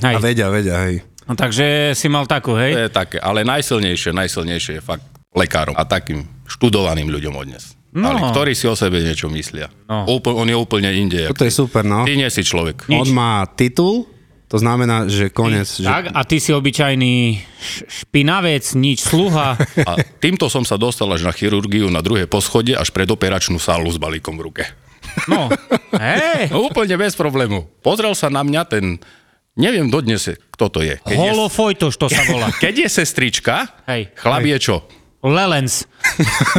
Hej. 0.00 0.14
A 0.17 0.19
vedia, 0.25 0.49
vedia, 0.49 0.76
hej. 0.88 1.05
No, 1.29 1.37
takže 1.37 1.93
si 1.93 2.09
mal 2.09 2.25
takú, 2.25 2.57
To 2.57 2.64
hej? 2.64 2.88
je 2.88 2.88
také, 2.88 3.21
ale 3.21 3.45
najsilnejšie, 3.45 4.17
najsilnejšie 4.17 4.81
je 4.81 4.83
fakt 4.83 5.05
lekárom 5.37 5.76
a 5.76 5.85
takým 5.85 6.25
študovaným 6.49 7.12
ľuďom 7.12 7.37
odnes. 7.37 7.76
No. 7.93 8.09
Ale 8.09 8.33
ktorí 8.33 8.57
si 8.57 8.64
o 8.64 8.75
sebe 8.79 9.05
niečo 9.05 9.29
myslia. 9.29 9.69
No. 9.85 10.09
Úpl, 10.09 10.31
on 10.33 10.49
je 10.49 10.57
úplne 10.57 10.90
inde. 10.97 11.29
To 11.29 11.45
je 11.45 11.52
super, 11.52 11.85
no. 11.85 12.09
Ty 12.09 12.14
nie 12.17 12.31
si 12.33 12.40
človek. 12.40 12.88
Nič. 12.88 13.05
On 13.05 13.09
má 13.12 13.45
titul, 13.52 14.09
to 14.50 14.59
znamená, 14.59 15.07
že 15.07 15.30
koniec. 15.30 15.71
Že... 15.71 15.87
Tak, 15.87 16.04
a 16.11 16.21
ty 16.26 16.42
si 16.42 16.50
obyčajný 16.50 17.38
špinavec, 17.87 18.66
nič 18.75 19.07
sluha. 19.07 19.54
A 19.88 19.92
týmto 20.19 20.50
som 20.50 20.66
sa 20.66 20.75
dostal 20.75 21.07
až 21.14 21.23
na 21.23 21.30
chirurgiu 21.30 21.87
na 21.87 22.02
druhé 22.02 22.26
poschodie, 22.26 22.75
až 22.75 22.90
pred 22.90 23.07
operačnú 23.07 23.62
sálu 23.62 23.87
s 23.87 23.97
balíkom 24.02 24.35
v 24.35 24.42
ruke. 24.50 24.64
No, 25.30 25.47
hej, 25.95 26.50
No, 26.50 26.66
úplne 26.66 26.99
bez 26.99 27.14
problému. 27.14 27.71
Pozrel 27.78 28.11
sa 28.19 28.26
na 28.26 28.42
mňa 28.42 28.62
ten, 28.66 28.99
neviem 29.54 29.87
dodnes, 29.87 30.26
kto 30.50 30.66
to 30.66 30.83
je. 30.83 30.99
Keď 30.99 31.14
je, 31.14 31.30
holofojtoš 31.30 31.95
to 31.95 32.07
sa 32.11 32.23
volá. 32.26 32.50
keď 32.50 32.87
je 32.87 32.88
sestrička, 32.90 33.71
Hej. 33.87 34.11
chlap 34.19 34.42
je 34.42 34.59
čo? 34.59 34.76
Lelens. 35.23 35.87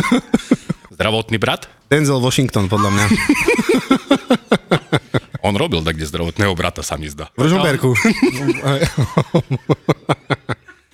Zdravotný 0.95 1.35
brat? 1.41 1.67
Denzel 1.91 2.23
Washington, 2.23 2.71
podľa 2.71 2.89
mňa. 2.93 3.05
On 5.41 5.51
robil 5.51 5.81
tak, 5.81 5.95
kde 5.95 6.05
zdravotného 6.05 6.53
brata 6.53 6.81
sa 6.81 6.95
mi 6.95 7.05
zdá. 7.05 7.29
V 7.33 7.43
Ružomberku. 7.43 7.97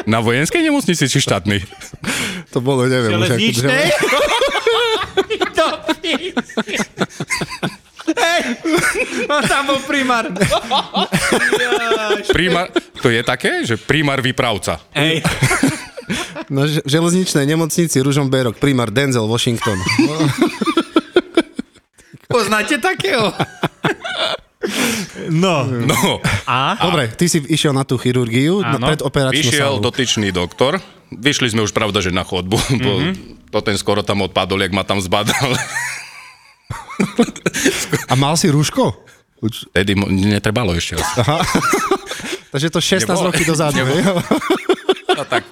Na 0.07 0.19
vojenskej 0.19 0.63
nemocnici 0.63 1.03
či 1.03 1.19
štátnej? 1.19 1.67
to 2.47 2.63
bolo, 2.63 2.87
neviem. 2.87 3.11
Železničnej? 3.13 3.85
To. 5.57 5.65
Hej, 8.07 8.41
on 9.25 9.41
tam 9.43 9.63
bol 9.65 9.81
primár. 9.83 10.29
Primár, 12.29 12.69
to 13.01 13.09
je 13.09 13.25
také, 13.25 13.65
že 13.65 13.73
primár 13.75 14.21
vypravca. 14.21 14.77
Hej, 14.93 15.25
Na 16.47 16.63
ž- 16.63 16.85
železničnej 16.85 17.43
nemocnici 17.43 17.97
Ružomberok, 17.97 18.55
primár 18.55 18.93
Denzel 18.93 19.25
Washington. 19.25 19.81
poznáte 22.29 22.77
takého? 22.77 23.33
No. 25.27 25.63
No, 25.63 26.19
A? 26.43 26.75
Dobre, 26.77 27.07
ty 27.09 27.25
si 27.25 27.41
išiel 27.41 27.71
na 27.71 27.81
tú 27.81 27.95
chirurgiu, 27.95 28.59
na 28.59 28.75
Áno. 28.75 28.85
predoperačnú 28.85 29.41
vyšiel 29.41 29.73
sálu. 29.73 29.81
dotyčný 29.81 30.29
doktor. 30.29 30.77
Vyšli 31.09 31.49
sme 31.49 31.61
už, 31.61 31.71
pravda, 31.71 31.99
že 31.99 32.09
na 32.09 32.21
chodbu, 32.21 32.55
bo 32.83 32.91
to 33.49 33.57
ten 33.61 33.75
skoro 33.75 34.01
tam 34.01 34.21
odpadol, 34.21 34.59
jak 34.59 34.71
ma 34.71 34.81
tam 34.81 34.97
zbadal. 34.97 35.53
A 38.05 38.13
mal 38.13 38.33
si 38.33 38.47
rúško? 38.47 39.05
Uč- 39.37 39.69
Tedy 39.69 39.93
mo- 39.93 40.07
netrebalo 40.07 40.73
ešte 40.73 40.97
asi. 40.97 41.21
Takže 42.47 42.67
to 42.67 42.79
16 42.79 43.05
Nebolo. 43.05 43.27
roky 43.27 43.43
dozadu. 43.43 43.75
Nebolo. 43.77 43.95
hej? 43.95 44.03
No, 45.09 45.23
tak. 45.23 45.43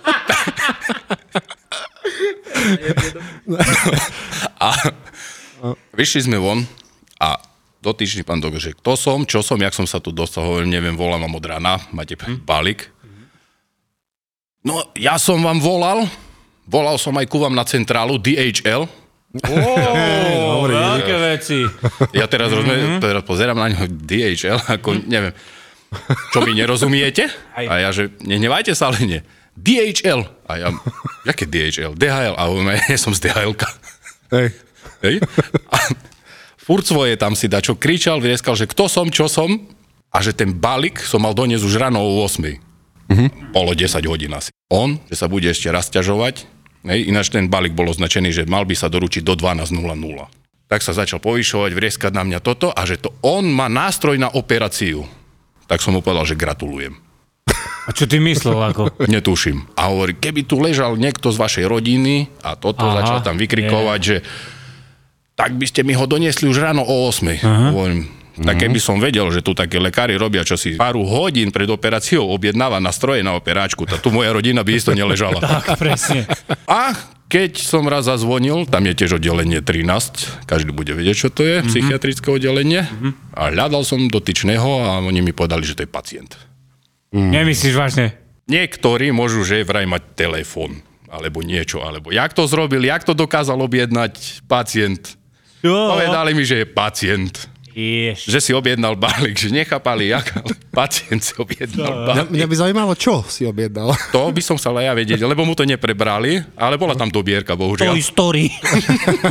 a 4.57 4.67
vyšli 5.93 6.21
sme 6.23 6.37
von 6.37 6.65
a 7.17 7.35
dotyčný 7.85 8.25
pán 8.25 8.41
doktor, 8.41 8.57
že 8.57 8.73
kto 8.73 8.97
som, 8.97 9.21
čo 9.29 9.45
som, 9.45 9.61
jak 9.61 9.77
som 9.77 9.85
sa 9.85 10.01
tu 10.01 10.09
dostal, 10.09 10.41
hovorím, 10.41 10.73
neviem, 10.73 10.97
volám 10.97 11.21
vám 11.29 11.37
od 11.37 11.45
rána, 11.45 11.73
máte 11.93 12.17
balík. 12.17 12.89
No, 14.65 14.81
ja 14.97 15.21
som 15.21 15.37
vám 15.45 15.61
volal, 15.61 16.09
volal 16.65 16.97
som 16.97 17.13
aj 17.13 17.29
ku 17.29 17.37
vám 17.37 17.53
na 17.53 17.61
centrálu 17.61 18.17
DHL, 18.17 18.89
Ó, 19.35 20.63
veľké 20.63 21.15
veci. 21.35 21.67
Ja 22.15 22.23
teraz, 22.23 22.55
rozumiem, 22.55 23.03
teraz 23.03 23.19
pozerám 23.27 23.59
na 23.59 23.67
ňo 23.67 23.83
DHL, 23.91 24.63
ako 24.79 24.95
neviem, 25.11 25.35
čo 26.31 26.39
mi 26.43 26.55
nerozumiete? 26.55 27.27
A 27.51 27.83
ja, 27.83 27.89
že 27.91 28.15
nehnevajte 28.23 28.71
sa, 28.71 28.91
ale 28.91 29.03
nie. 29.03 29.21
DHL. 29.55 30.27
A 30.47 30.51
ja, 30.59 30.67
jaké 31.23 31.47
DHL? 31.47 31.95
DHL. 31.95 32.35
A 32.35 32.43
ja 32.91 32.99
som 32.99 33.15
z 33.15 33.27
DHL. 33.27 33.55
Hej. 34.31 34.47
Hej? 35.03 35.15
A 35.71 35.77
furt 36.65 36.81
svoje 36.81 37.13
tam 37.21 37.37
si 37.37 37.45
dačo 37.45 37.77
kričal, 37.77 38.17
vrieskal, 38.17 38.57
že 38.57 38.65
kto 38.65 38.89
som, 38.89 39.13
čo 39.13 39.29
som. 39.29 39.61
A 40.15 40.23
že 40.23 40.31
ten 40.31 40.55
balík 40.55 41.03
som 41.03 41.21
mal 41.21 41.35
doniesť 41.35 41.67
už 41.67 41.75
ráno 41.75 41.99
o 41.99 42.23
8. 42.23 42.39
Mm-hmm. 43.05 43.51
Polo 43.53 43.75
10 43.75 43.99
hodín 44.09 44.31
asi. 44.33 44.49
On, 44.71 44.97
že 45.11 45.19
sa 45.19 45.27
bude 45.27 45.51
ešte 45.51 45.67
raz 45.69 45.91
ťažovať, 45.91 46.47
hej, 46.87 46.99
ináč 47.11 47.29
ten 47.29 47.51
balík 47.51 47.75
bol 47.75 47.91
označený, 47.91 48.31
že 48.31 48.47
mal 48.47 48.63
by 48.63 48.73
sa 48.73 48.87
doručiť 48.87 49.21
do 49.21 49.35
12.00. 49.35 49.75
Tak 50.65 50.81
sa 50.81 50.97
začal 50.97 51.21
povyšovať, 51.21 51.71
vrieskať 51.77 52.11
na 52.15 52.25
mňa 52.25 52.39
toto 52.41 52.73
a 52.73 52.81
že 52.89 52.97
to 52.97 53.13
on 53.21 53.45
má 53.45 53.69
nástroj 53.69 54.17
na 54.17 54.31
operáciu. 54.33 55.05
Tak 55.69 55.83
som 55.83 55.93
mu 55.93 56.01
povedal, 56.01 56.25
že 56.25 56.39
gratulujem. 56.39 56.97
A 57.85 57.93
čo 57.93 58.09
ty 58.09 58.17
myslel 58.17 58.57
ako? 58.57 58.97
Netuším. 59.13 59.69
A 59.77 59.93
hovorí, 59.93 60.17
keby 60.17 60.49
tu 60.49 60.57
ležal 60.57 60.97
niekto 60.97 61.29
z 61.29 61.37
vašej 61.37 61.65
rodiny 61.69 62.33
a 62.41 62.57
toto 62.57 62.89
Aha, 62.89 63.03
začal 63.03 63.19
tam 63.21 63.37
vykrikovať, 63.37 63.99
že 64.01 64.15
tak 65.35 65.59
by 65.59 65.65
ste 65.67 65.83
mi 65.83 65.91
ho 65.93 66.07
doniesli 66.07 66.47
už 66.47 66.57
ráno 66.63 66.81
o 66.81 67.11
8. 67.11 67.43
Hovorím, 67.75 68.07
tak 68.35 68.67
keby 68.67 68.79
som 68.83 68.99
vedel, 68.99 69.31
že 69.31 69.39
tu 69.39 69.55
také 69.55 69.79
lekári 69.79 70.19
robia, 70.19 70.43
čo 70.43 70.59
si 70.59 70.75
pár 70.75 70.99
hodín 70.99 71.55
pred 71.55 71.67
operáciou 71.71 72.27
objednáva 72.27 72.83
na 72.83 72.91
stroje 72.91 73.23
na 73.23 73.35
operáčku, 73.35 73.87
tak 73.87 74.03
tu 74.03 74.11
moja 74.11 74.35
rodina 74.35 74.59
by 74.63 74.71
isto 74.75 74.91
neležala. 74.91 75.39
Tak, 75.55 75.79
presne. 75.79 76.27
A 76.67 76.91
keď 77.31 77.63
som 77.63 77.87
raz 77.87 78.05
zazvonil, 78.11 78.67
tam 78.67 78.83
je 78.85 78.93
tiež 78.93 79.17
oddelenie 79.17 79.63
13, 79.63 80.45
každý 80.45 80.75
bude 80.75 80.91
vedieť, 80.91 81.15
čo 81.15 81.29
to 81.31 81.47
je, 81.47 81.63
psychiatrické 81.63 82.27
oddelenie. 82.27 82.83
A 83.31 83.55
hľadal 83.55 83.87
som 83.87 84.11
dotyčného 84.11 84.83
a 84.83 84.99
oni 84.99 85.23
mi 85.23 85.31
povedali, 85.31 85.63
že 85.63 85.79
to 85.79 85.83
je 85.87 85.89
pacient. 85.89 86.35
Nemyslíš 87.15 87.75
vážne? 87.75 88.05
Niektorí 88.45 89.09
môžu, 89.15 89.41
že 89.47 89.65
vraj 89.65 89.87
mať 89.87 90.11
telefón, 90.13 90.83
alebo 91.09 91.41
niečo, 91.41 91.81
alebo 91.81 92.11
jak 92.11 92.35
to 92.35 92.45
zrobil, 92.45 92.83
jak 92.83 93.01
to 93.07 93.17
dokázal 93.17 93.57
objednať 93.57 94.45
pacient. 94.45 95.17
Jo. 95.65 95.89
Povedali 95.89 96.31
mi, 96.31 96.43
že 96.43 96.61
je 96.61 96.67
pacient. 96.67 97.33
Jež. 97.71 98.23
Že 98.23 98.39
si 98.39 98.51
objednal 98.53 98.95
balík, 98.95 99.35
že 99.35 99.51
nechápali, 99.51 100.07
jak, 100.07 100.23
ale 100.33 100.55
pacient 100.71 101.19
si 101.19 101.35
objednal 101.35 101.91
Mňa, 101.91 102.05
balík. 102.07 102.31
mňa 102.31 102.45
by 102.45 102.55
zaujímalo, 102.55 102.93
čo 102.93 103.19
si 103.25 103.43
objednal. 103.43 103.91
To 104.13 104.31
by 104.31 104.39
som 104.39 104.55
sa 104.55 104.71
ale 104.71 104.85
ja 104.85 104.93
vedieť, 104.93 105.19
lebo 105.19 105.43
mu 105.43 105.51
to 105.51 105.65
neprebrali, 105.65 106.39
ale 106.55 106.77
bola 106.77 106.93
tam 106.93 107.09
dobierka, 107.09 107.51
bohužiaľ. 107.51 107.91
Toy 107.91 107.99
Story. 107.99 108.47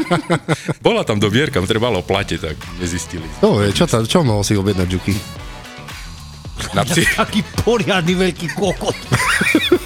Bola 0.85 1.00
tam 1.03 1.17
dobierka, 1.17 1.57
trebalo 1.62 2.00
platiť, 2.00 2.38
tak 2.43 2.57
nezistili. 2.76 3.25
To 3.41 3.64
je, 3.64 3.73
čo, 3.73 3.88
ta, 3.88 4.05
čo 4.05 4.21
mohol 4.21 4.45
si 4.45 4.53
objednať, 4.53 4.88
Juky? 4.91 5.17
Na 6.71 6.85
psi- 6.87 7.09
Taký 7.17 7.41
poriadny 7.64 8.12
veľký 8.12 8.53
kokot. 8.53 8.93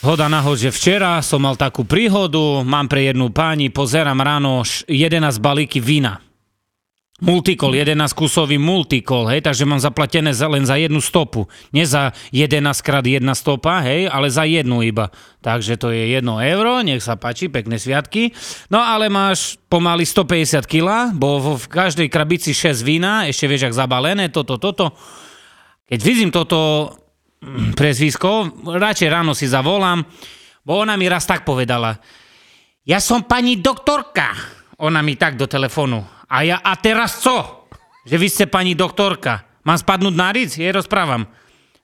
Hoda 0.00 0.32
nahod, 0.32 0.56
že 0.56 0.72
včera 0.72 1.20
som 1.20 1.44
mal 1.44 1.60
takú 1.60 1.84
príhodu, 1.84 2.64
mám 2.64 2.88
pre 2.88 3.12
jednu 3.12 3.28
páni, 3.28 3.68
pozerám 3.68 4.16
ráno 4.16 4.64
š- 4.64 4.88
11 4.88 5.36
balíky 5.36 5.76
vína. 5.76 6.24
Multikol, 7.20 7.76
11 7.76 8.16
kusový 8.16 8.56
multikol, 8.56 9.28
hej, 9.28 9.44
takže 9.44 9.68
mám 9.68 9.76
zaplatené 9.76 10.32
za, 10.32 10.48
len 10.48 10.64
za 10.64 10.80
jednu 10.80 11.04
stopu. 11.04 11.44
Nie 11.68 11.84
za 11.84 12.16
11 12.32 12.80
krát 12.80 13.04
jedna 13.04 13.36
stopa, 13.36 13.84
hej, 13.84 14.08
ale 14.08 14.32
za 14.32 14.48
jednu 14.48 14.80
iba. 14.80 15.12
Takže 15.44 15.76
to 15.76 15.92
je 15.92 16.16
1 16.16 16.24
euro, 16.24 16.80
nech 16.80 17.04
sa 17.04 17.20
páči, 17.20 17.52
pekné 17.52 17.76
sviatky. 17.76 18.32
No 18.72 18.80
ale 18.80 19.12
máš 19.12 19.60
pomaly 19.68 20.08
150 20.08 20.64
kg, 20.64 21.12
bo 21.12 21.60
v, 21.60 21.68
každej 21.68 22.08
krabici 22.08 22.56
6 22.56 22.80
vína, 22.88 23.28
ešte 23.28 23.44
vieš, 23.44 23.68
ak 23.68 23.76
zabalené, 23.76 24.32
toto, 24.32 24.56
toto. 24.56 24.96
Keď 25.92 26.00
vidím 26.00 26.32
toto 26.32 26.88
prezvisko, 27.74 28.52
radšej 28.64 29.08
ráno 29.08 29.32
si 29.32 29.48
zavolám, 29.48 30.04
bo 30.64 30.84
ona 30.84 30.94
mi 31.00 31.08
raz 31.08 31.24
tak 31.24 31.42
povedala. 31.42 31.96
Ja 32.84 33.00
som 33.00 33.24
pani 33.24 33.60
doktorka. 33.60 34.32
Ona 34.80 35.04
mi 35.04 35.16
tak 35.16 35.36
do 35.36 35.44
telefónu. 35.44 36.00
A 36.28 36.40
ja, 36.40 36.56
a 36.64 36.72
teraz 36.80 37.20
co? 37.20 37.68
Že 38.08 38.16
vy 38.16 38.28
ste 38.32 38.44
pani 38.48 38.72
doktorka. 38.72 39.44
Mám 39.68 39.76
spadnúť 39.76 40.14
na 40.16 40.32
ric? 40.32 40.56
Jej 40.56 40.72
rozprávam. 40.72 41.28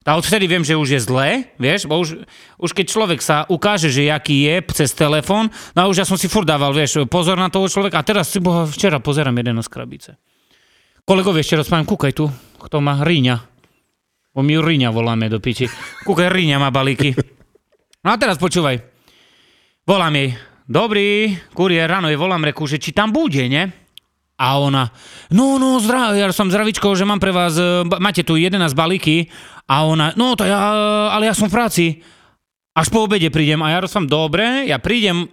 A 0.06 0.14
odvtedy 0.14 0.46
viem, 0.46 0.62
že 0.62 0.78
už 0.78 0.88
je 0.94 1.00
zlé, 1.02 1.50
vieš, 1.58 1.90
bo 1.90 1.98
už, 1.98 2.22
už 2.62 2.70
keď 2.70 2.86
človek 2.86 3.18
sa 3.18 3.42
ukáže, 3.50 3.90
že 3.90 4.06
jaký 4.06 4.46
je 4.46 4.62
cez 4.70 4.94
telefón, 4.94 5.50
no 5.74 5.78
a 5.82 5.90
už 5.90 5.98
ja 5.98 6.06
som 6.06 6.14
si 6.14 6.30
furt 6.30 6.46
dával, 6.46 6.70
vieš, 6.70 7.10
pozor 7.10 7.34
na 7.34 7.50
toho 7.50 7.66
človeka 7.66 7.98
a 7.98 8.06
teraz 8.06 8.30
si 8.30 8.38
boha, 8.38 8.70
včera 8.70 9.02
pozerám 9.02 9.34
jeden 9.34 9.58
z 9.58 9.66
krabice. 9.66 10.10
Kolegovi 11.02 11.42
ešte 11.42 11.58
rozprávam, 11.58 11.90
kúkaj 11.90 12.14
tu, 12.14 12.30
kto 12.62 12.78
má 12.78 13.02
Ríňa. 13.02 13.55
Bo 14.36 14.44
my 14.44 14.52
ju 14.52 14.60
Ríňa 14.60 14.92
voláme 14.92 15.32
do 15.32 15.40
piči. 15.40 15.64
Kúkaj, 16.04 16.28
Ríňa 16.28 16.60
má 16.60 16.68
balíky. 16.68 17.16
No 18.04 18.12
a 18.12 18.20
teraz 18.20 18.36
počúvaj. 18.36 18.84
Volám 19.88 20.12
jej. 20.12 20.36
Dobrý, 20.68 21.32
kuriér, 21.56 21.88
ráno 21.88 22.12
jej 22.12 22.20
volám, 22.20 22.44
reku, 22.44 22.68
že 22.68 22.76
či 22.76 22.92
tam 22.92 23.16
bude, 23.16 23.48
ne? 23.48 23.72
A 24.36 24.60
ona, 24.60 24.92
no, 25.32 25.56
no, 25.56 25.80
zdrav, 25.80 26.12
ja 26.12 26.28
som 26.36 26.52
zdravičko, 26.52 26.92
že 26.92 27.08
mám 27.08 27.16
pre 27.16 27.32
vás, 27.32 27.56
e, 27.56 27.88
máte 27.96 28.20
tu 28.20 28.36
11 28.36 28.76
balíky. 28.76 29.32
A 29.64 29.88
ona, 29.88 30.12
no, 30.20 30.36
to 30.36 30.44
ja, 30.44 30.60
ale 31.16 31.32
ja 31.32 31.34
som 31.34 31.48
v 31.48 31.56
práci. 31.56 31.84
Až 32.76 32.92
po 32.92 33.08
obede 33.08 33.32
prídem. 33.32 33.64
A 33.64 33.72
ja 33.72 33.80
rozpám, 33.80 34.04
dobre, 34.04 34.68
ja 34.68 34.76
prídem 34.76 35.32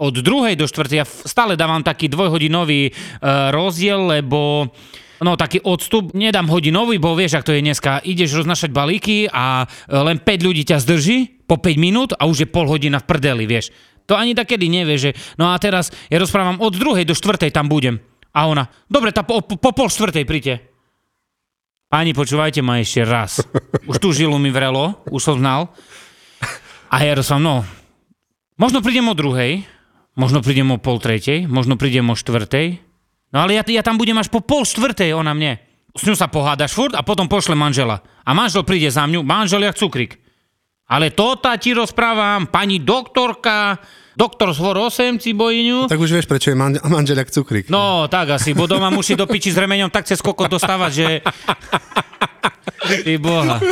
od 0.00 0.16
druhej 0.16 0.56
do 0.56 0.64
štvrtej, 0.64 1.04
ja 1.04 1.04
stále 1.04 1.60
dávam 1.60 1.84
taký 1.84 2.08
dvojhodinový 2.08 2.88
uh, 2.88 3.52
rozdiel, 3.52 4.00
lebo 4.00 4.72
No 5.20 5.36
taký 5.36 5.60
odstup, 5.60 6.16
nedám 6.16 6.48
hodinový, 6.48 6.96
bo 6.96 7.12
vieš, 7.12 7.36
ak 7.36 7.44
to 7.44 7.52
je 7.52 7.60
dneska, 7.60 8.00
ideš 8.00 8.40
roznašať 8.40 8.72
balíky 8.72 9.28
a 9.28 9.68
e, 9.68 9.92
len 9.92 10.16
5 10.16 10.46
ľudí 10.48 10.64
ťa 10.64 10.80
zdrží 10.80 11.44
po 11.44 11.60
5 11.60 11.76
minút 11.76 12.10
a 12.16 12.24
už 12.24 12.44
je 12.44 12.48
pol 12.48 12.64
hodina 12.64 13.04
v 13.04 13.08
prdeli, 13.08 13.44
vieš. 13.44 13.68
To 14.08 14.16
ani 14.16 14.32
takedy 14.32 14.72
nevieš, 14.72 15.00
že 15.00 15.12
no 15.36 15.52
a 15.52 15.60
teraz 15.60 15.92
ja 16.08 16.16
rozprávam 16.16 16.58
od 16.64 16.72
druhej 16.72 17.04
do 17.04 17.12
štvrtej 17.12 17.52
tam 17.52 17.68
budem. 17.68 18.00
A 18.32 18.48
ona, 18.48 18.72
dobre, 18.88 19.12
tá 19.12 19.20
po, 19.20 19.44
po, 19.44 19.60
po 19.60 19.70
pol 19.76 19.92
štvrtej 19.92 20.24
príďte. 20.24 20.54
Pani, 21.92 22.16
počúvajte 22.16 22.64
ma 22.64 22.80
ešte 22.80 23.04
raz. 23.04 23.44
Už 23.90 24.00
tu 24.00 24.16
žilu 24.16 24.40
mi 24.40 24.48
vrelo, 24.48 25.04
už 25.10 25.20
som 25.20 25.36
znal. 25.36 25.68
A 26.88 26.96
ja 27.04 27.12
rozprávam, 27.12 27.44
no, 27.44 27.56
možno 28.56 28.80
prídem 28.80 29.04
o 29.10 29.14
druhej, 29.14 29.68
možno 30.16 30.40
prídem 30.40 30.70
o 30.72 30.80
pol 30.80 30.96
tretej, 30.96 31.44
možno 31.44 31.76
prídem 31.76 32.08
o 32.08 32.16
štvrtej, 32.16 32.89
No 33.30 33.46
ale 33.46 33.54
ja, 33.58 33.62
ja 33.62 33.82
tam 33.86 33.94
budem 33.94 34.18
až 34.18 34.26
po 34.26 34.42
pol 34.42 34.66
štvrtej, 34.66 35.14
ona 35.14 35.30
mne. 35.34 35.62
S 35.94 36.06
ňou 36.06 36.14
sa 36.14 36.30
pohádaš 36.30 36.74
furt 36.74 36.94
a 36.94 37.02
potom 37.02 37.26
pošle 37.26 37.54
manžela. 37.58 38.02
A 38.22 38.30
manžel 38.30 38.62
príde 38.62 38.90
za 38.90 39.06
mňu, 39.06 39.26
manžel 39.26 39.62
jak 39.66 39.78
cukrik. 39.78 40.18
Ale 40.90 41.14
to 41.14 41.38
tá 41.38 41.54
ti 41.54 41.70
rozprávam, 41.70 42.50
pani 42.50 42.82
doktorka, 42.82 43.78
doktor 44.18 44.50
svor 44.50 44.90
8 44.90 45.22
cibojňu. 45.22 45.86
Tak 45.86 46.02
už 46.02 46.10
vieš, 46.10 46.26
prečo 46.26 46.50
je 46.50 46.58
man- 46.58 46.82
manžel 46.90 47.22
jak 47.22 47.30
cukrík. 47.30 47.70
No, 47.70 48.10
tak 48.10 48.34
asi, 48.34 48.54
bo 48.54 48.66
doma 48.66 48.90
musí 48.90 49.14
do 49.14 49.26
piči 49.30 49.54
s 49.54 49.58
remeňom 49.58 49.90
tak 49.94 50.10
cez 50.10 50.18
kokot 50.18 50.50
dostávať, 50.50 50.90
že... 50.90 51.06
Ty 53.06 53.14
boha. 53.22 53.62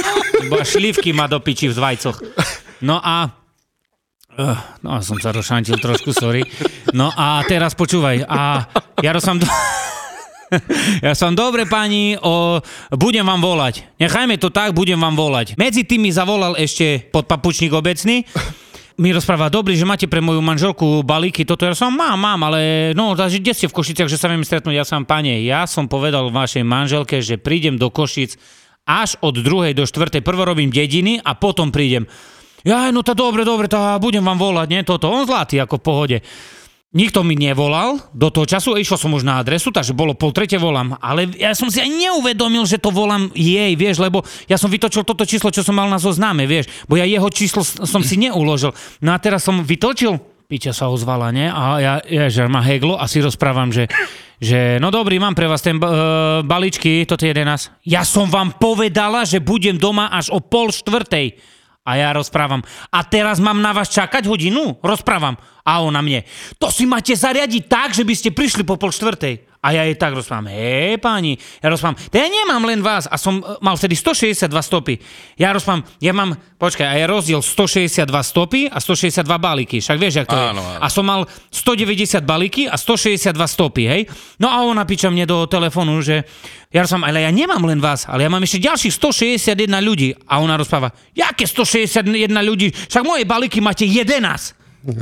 Bo 0.47 0.63
až 0.63 0.79
šlívky 0.79 1.11
má 1.11 1.27
do 1.27 1.43
piči 1.43 1.67
v 1.67 1.75
zvajcoch. 1.75 2.23
No 2.87 3.03
a... 3.03 3.35
Uh, 4.39 4.55
no, 4.87 5.03
som 5.03 5.19
sa 5.19 5.35
rozšantil 5.35 5.83
trošku, 5.83 6.15
sorry. 6.15 6.47
No 6.95 7.11
a 7.11 7.43
teraz 7.43 7.75
počúvaj. 7.75 8.23
A 8.23 8.71
ja 9.03 9.11
som... 9.19 9.43
Do... 9.43 9.47
Ja 11.05 11.13
som 11.13 11.37
dobre 11.37 11.69
pani, 11.69 12.17
o, 12.17 12.57
budem 12.97 13.21
vám 13.21 13.45
volať. 13.45 13.85
Nechajme 14.01 14.41
to 14.41 14.49
tak, 14.49 14.73
budem 14.73 14.97
vám 14.97 15.13
volať. 15.13 15.61
Medzi 15.61 15.85
tým 15.85 16.09
mi 16.09 16.09
zavolal 16.09 16.57
ešte 16.57 17.05
podpapučník 17.13 17.69
obecný 17.77 18.25
mi 18.99 19.15
rozpráva, 19.15 19.47
dobrý, 19.47 19.79
že 19.79 19.87
máte 19.87 20.11
pre 20.11 20.19
moju 20.19 20.43
manželku 20.43 21.07
balíky, 21.07 21.47
toto 21.47 21.63
ja 21.63 21.71
som, 21.71 21.95
mám, 21.95 22.19
mám, 22.19 22.51
ale 22.51 22.91
no, 22.99 23.15
takže 23.15 23.39
kde 23.39 23.55
ste 23.55 23.71
v 23.71 23.77
Košiciach, 23.79 24.11
že 24.11 24.19
sa 24.19 24.27
viem 24.27 24.43
stretnúť, 24.43 24.75
ja 24.75 24.83
som, 24.83 25.07
pane, 25.07 25.39
ja 25.47 25.71
som 25.71 25.87
povedal 25.87 26.35
vašej 26.35 26.67
manželke, 26.67 27.23
že 27.23 27.39
prídem 27.39 27.79
do 27.79 27.95
Košic 27.95 28.35
až 28.91 29.15
od 29.23 29.39
druhej 29.39 29.71
do 29.79 29.87
štvrtej, 29.87 30.27
prvo 30.27 30.43
robím 30.43 30.75
dediny 30.75 31.23
a 31.23 31.39
potom 31.39 31.71
prídem. 31.71 32.11
Ja, 32.67 32.91
no 32.91 33.07
to 33.07 33.15
dobre, 33.15 33.47
dobre, 33.47 33.71
to 33.71 33.79
budem 34.03 34.25
vám 34.25 34.39
volať, 34.39 34.67
nie, 34.71 34.81
toto, 34.83 35.11
on 35.11 35.29
zlatý, 35.29 35.63
ako 35.63 35.79
v 35.79 35.85
pohode. 35.85 36.19
Nikto 36.89 37.21
mi 37.21 37.37
nevolal 37.37 38.01
do 38.17 38.33
toho 38.33 38.49
času, 38.49 38.73
išiel 38.81 38.97
som 38.97 39.13
už 39.13 39.21
na 39.21 39.45
adresu, 39.45 39.69
takže 39.69 39.93
bolo 39.93 40.17
pol 40.17 40.33
trete 40.33 40.57
volám, 40.57 40.97
ale 41.05 41.29
ja 41.37 41.53
som 41.53 41.69
si 41.69 41.85
aj 41.85 41.91
neuvedomil, 41.93 42.65
že 42.65 42.81
to 42.81 42.89
volám 42.89 43.29
jej, 43.37 43.77
vieš, 43.77 44.01
lebo 44.01 44.25
ja 44.49 44.57
som 44.57 44.73
vytočil 44.73 45.05
toto 45.05 45.29
číslo, 45.29 45.53
čo 45.53 45.61
som 45.61 45.77
mal 45.77 45.85
na 45.93 46.01
zozname, 46.01 46.49
vieš, 46.49 46.73
bo 46.89 46.97
ja 46.97 47.05
jeho 47.05 47.29
číslo 47.29 47.61
som 47.61 48.01
si 48.01 48.17
neuložil. 48.17 48.73
No 49.05 49.13
a 49.13 49.21
teraz 49.21 49.45
som 49.45 49.61
vytočil, 49.61 50.17
piča 50.49 50.73
sa 50.73 50.89
ozvala, 50.89 51.29
ne? 51.29 51.53
A 51.53 51.77
ja, 51.77 51.95
ja 52.09 52.33
že 52.33 52.49
ma 52.49 52.65
heglo 52.65 52.97
a 52.97 53.05
si 53.05 53.21
rozprávam, 53.21 53.69
že, 53.69 53.85
že 54.41 54.81
no 54.81 54.89
dobrý, 54.89 55.21
mám 55.21 55.37
pre 55.37 55.45
vás 55.45 55.61
ten 55.61 55.77
uh, 55.77 56.41
balíčky, 56.41 57.05
toto 57.05 57.29
je 57.29 57.37
11. 57.37 57.85
Ja 57.85 58.01
som 58.01 58.33
vám 58.33 58.57
povedala, 58.57 59.29
že 59.29 59.45
budem 59.45 59.77
doma 59.77 60.09
až 60.09 60.33
o 60.33 60.41
pol 60.41 60.73
štvrtej. 60.73 61.58
A 61.89 61.97
ja 61.97 62.13
rozprávam. 62.13 62.61
A 62.93 63.01
teraz 63.09 63.41
mám 63.41 63.65
na 63.65 63.73
vás 63.73 63.89
čakať 63.89 64.29
hodinu? 64.29 64.77
Rozprávam. 64.85 65.41
A 65.65 65.81
ona 65.81 66.05
mne. 66.05 66.29
To 66.61 66.69
si 66.69 66.85
máte 66.85 67.17
zariadiť 67.17 67.65
tak, 67.65 67.97
že 67.97 68.05
by 68.05 68.13
ste 68.13 68.37
prišli 68.37 68.69
po 68.69 68.77
pol 68.77 68.93
štvrtej. 68.93 69.48
A 69.59 69.75
ja 69.75 69.83
jej 69.83 69.99
tak 69.99 70.15
rozprávam. 70.15 70.47
Hej, 70.55 71.03
páni. 71.03 71.35
Ja 71.59 71.67
rozprávam. 71.67 71.99
To 71.99 72.15
ja 72.15 72.31
nemám 72.31 72.63
len 72.63 72.79
vás. 72.79 73.11
A 73.11 73.19
som 73.19 73.43
e, 73.43 73.59
mal 73.59 73.75
vtedy 73.75 73.99
162 73.99 74.47
stopy. 74.63 74.95
Ja 75.35 75.51
rozprávam. 75.51 75.83
Ja 75.99 76.15
mám, 76.15 76.39
počkaj, 76.57 76.87
a 76.87 76.95
je 76.95 77.05
rozdiel 77.11 77.43
162 77.43 78.07
stopy 78.23 78.71
a 78.71 78.79
162 78.79 79.27
balíky. 79.27 79.83
Však 79.83 79.99
vieš, 79.99 80.23
jak 80.23 80.31
to 80.31 80.39
Áno, 80.39 80.63
je. 80.63 80.79
áno. 80.79 80.83
A 80.83 80.87
som 80.87 81.03
mal 81.03 81.27
190 81.51 82.23
balíky 82.23 82.71
a 82.71 82.79
162 82.79 83.35
stopy, 83.51 83.83
hej? 83.83 84.03
No 84.39 84.47
a 84.47 84.63
ona 84.63 84.87
píče 84.87 85.11
mne 85.11 85.27
do 85.27 85.51
telefónu, 85.51 86.07
že 86.07 86.23
ja 86.71 86.87
som, 86.87 87.03
ale 87.03 87.27
ja 87.27 87.31
nemám 87.35 87.65
len 87.67 87.83
vás, 87.83 88.07
ale 88.07 88.25
ja 88.25 88.31
mám 88.31 88.47
ešte 88.47 88.63
ďalších 88.63 88.95
161 88.95 89.59
ľudí. 89.83 90.15
A 90.31 90.39
ona 90.39 90.55
rozpráva, 90.55 90.95
jaké 91.11 91.51
161 91.51 92.07
ľudí? 92.47 92.71
Však 92.71 93.03
moje 93.03 93.27
balíky 93.27 93.59
máte 93.59 93.83
11. 93.83 94.55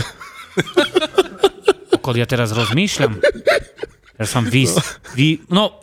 Okol 2.01 2.17
ja 2.17 2.27
teraz 2.27 2.57
rozmýšľam. 2.57 3.21
Ja 4.17 4.25
som 4.25 4.49
vy, 4.49 4.65
vy, 5.13 5.45
no, 5.53 5.77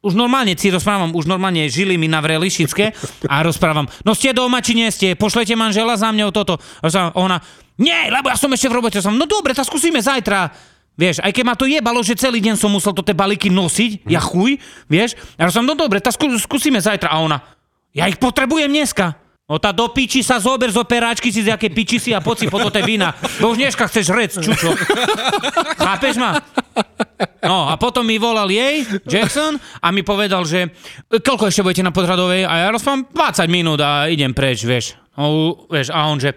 už 0.00 0.16
normálne 0.16 0.56
si 0.56 0.72
rozprávam, 0.72 1.12
už 1.12 1.28
normálne 1.28 1.68
žili 1.68 2.00
mi 2.00 2.08
na 2.08 2.24
vrelišické 2.24 2.94
a 3.28 3.44
rozprávam, 3.44 3.84
no 4.06 4.16
ste 4.16 4.32
doma 4.32 4.64
či 4.64 4.72
nie 4.72 4.88
ste, 4.88 5.12
pošlete 5.12 5.52
manžela 5.58 5.98
za 5.98 6.08
mňou 6.08 6.32
toto. 6.32 6.56
A 6.80 7.12
ona, 7.18 7.42
nie, 7.76 7.96
lebo 8.08 8.32
ja 8.32 8.36
som 8.36 8.52
ešte 8.52 8.68
v 8.68 8.76
robote. 8.80 9.00
Som, 9.00 9.16
no 9.16 9.24
dobre, 9.24 9.56
tak 9.56 9.64
skúsime 9.64 10.04
zajtra. 10.04 10.52
Vieš, 11.00 11.24
aj 11.24 11.32
keď 11.32 11.44
ma 11.48 11.56
to 11.56 11.64
jebalo, 11.64 12.04
že 12.04 12.12
celý 12.12 12.44
deň 12.44 12.60
som 12.60 12.68
musel 12.68 12.92
to 12.92 13.00
tie 13.00 13.16
balíky 13.16 13.48
nosiť, 13.48 14.04
ja 14.04 14.20
chuj, 14.20 14.60
vieš. 14.84 15.16
A 15.40 15.48
som, 15.48 15.64
no 15.64 15.72
dobre, 15.72 15.96
tak 15.96 16.12
skú, 16.12 16.28
skúsime 16.36 16.76
zajtra. 16.76 17.08
A 17.08 17.24
ona, 17.24 17.40
ja 17.96 18.04
ich 18.04 18.20
potrebujem 18.20 18.68
dneska. 18.68 19.16
No 19.50 19.58
tá 19.58 19.74
do 19.74 19.88
piči 19.90 20.22
sa 20.22 20.38
zober 20.38 20.70
z 20.70 20.78
operáčky 20.78 21.32
si 21.34 21.42
z 21.42 21.50
jaké 21.50 21.72
piči 21.72 21.98
si 21.98 22.14
a 22.14 22.22
poď 22.22 22.36
si 22.36 22.46
po 22.46 22.62
té 22.70 22.86
vína. 22.86 23.16
Bo 23.42 23.50
už 23.50 23.58
dneška 23.58 23.90
chceš 23.90 24.06
rec, 24.14 24.30
čučo. 24.38 24.70
Chápeš 25.82 26.22
ma? 26.22 26.38
No 27.40 27.68
a 27.68 27.76
potom 27.80 28.04
mi 28.04 28.20
volal 28.20 28.48
jej, 28.52 28.84
Jackson, 29.08 29.56
a 29.56 29.88
mi 29.92 30.04
povedal, 30.04 30.44
že 30.44 30.68
"E, 31.08 31.18
koľko 31.20 31.48
ešte 31.48 31.64
budete 31.64 31.84
na 31.84 31.92
podhradovej? 31.92 32.44
A 32.44 32.54
ja 32.64 32.68
rozpám 32.68 33.08
20 33.12 33.48
minút 33.48 33.80
a 33.80 34.08
idem 34.08 34.32
preč, 34.36 34.64
vieš. 34.64 34.96
No, 35.16 35.56
vieš 35.68 35.92
a 35.92 36.08
on 36.08 36.20
že, 36.20 36.36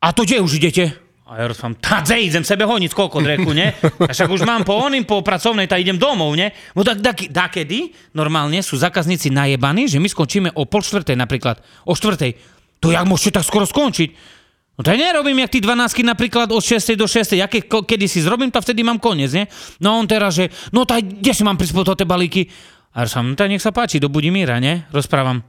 a 0.00 0.12
to 0.12 0.24
kde 0.24 0.40
už 0.44 0.60
idete? 0.60 0.92
A 1.24 1.40
ja 1.40 1.48
rozpám, 1.48 1.80
tadze, 1.80 2.20
idem 2.20 2.44
sebe 2.44 2.68
honiť 2.68 2.92
koľko 2.92 3.24
dreku, 3.24 3.56
ne? 3.56 3.72
A 4.04 4.12
však 4.12 4.28
už 4.28 4.44
mám 4.44 4.60
po 4.60 4.76
oným, 4.76 5.08
po 5.08 5.24
pracovnej, 5.24 5.64
tak 5.64 5.80
idem 5.80 5.96
domov, 5.96 6.36
ne? 6.36 6.52
No 6.76 6.84
tak 6.84 7.00
da, 7.00 7.16
dakedy 7.16 7.96
normálne 8.12 8.60
sú 8.60 8.76
zákazníci 8.76 9.32
najebaní, 9.32 9.88
že 9.88 9.96
my 9.96 10.08
skončíme 10.12 10.52
o 10.52 10.68
pol 10.68 10.84
štvrtej 10.84 11.16
napríklad, 11.16 11.64
o 11.88 11.96
štvrtej. 11.96 12.36
To 12.84 12.92
jak 12.92 13.08
môžete 13.08 13.40
tak 13.40 13.48
skoro 13.48 13.64
skončiť? 13.64 14.33
No 14.74 14.82
to 14.82 14.90
ja 14.90 14.98
nerobím, 14.98 15.38
jak 15.38 15.54
tí 15.54 15.62
12 15.62 16.02
napríklad 16.02 16.50
od 16.50 16.58
6 16.58 16.98
do 16.98 17.06
6, 17.06 17.38
ja 17.38 17.46
keď, 17.46 17.62
ko- 17.70 17.86
kedy 17.86 18.10
si 18.10 18.18
zrobím, 18.18 18.50
tak 18.50 18.66
vtedy 18.66 18.82
mám 18.82 18.98
koniec, 18.98 19.30
nie? 19.30 19.46
No 19.78 20.02
on 20.02 20.06
teraz, 20.10 20.34
že, 20.34 20.50
no 20.74 20.82
tak 20.82 21.06
kde 21.06 21.30
si 21.30 21.46
mám 21.46 21.54
prispôsobiť 21.54 22.02
tie 22.02 22.08
balíky? 22.08 22.42
A 22.94 23.06
som, 23.06 23.34
no 23.34 23.44
nech 23.46 23.62
sa 23.62 23.70
páči, 23.70 24.02
do 24.02 24.10
Budimíra, 24.10 24.58
ne? 24.58 24.86
Rozprávam. 24.90 25.42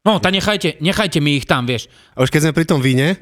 No, 0.00 0.16
tak 0.16 0.32
nechajte, 0.32 0.80
nechajte 0.80 1.20
mi 1.20 1.36
ich 1.36 1.44
tam, 1.44 1.68
vieš. 1.68 1.92
A 2.16 2.24
už 2.24 2.32
keď 2.32 2.48
sme 2.48 2.56
pri 2.56 2.64
tom 2.64 2.80
víne, 2.80 3.20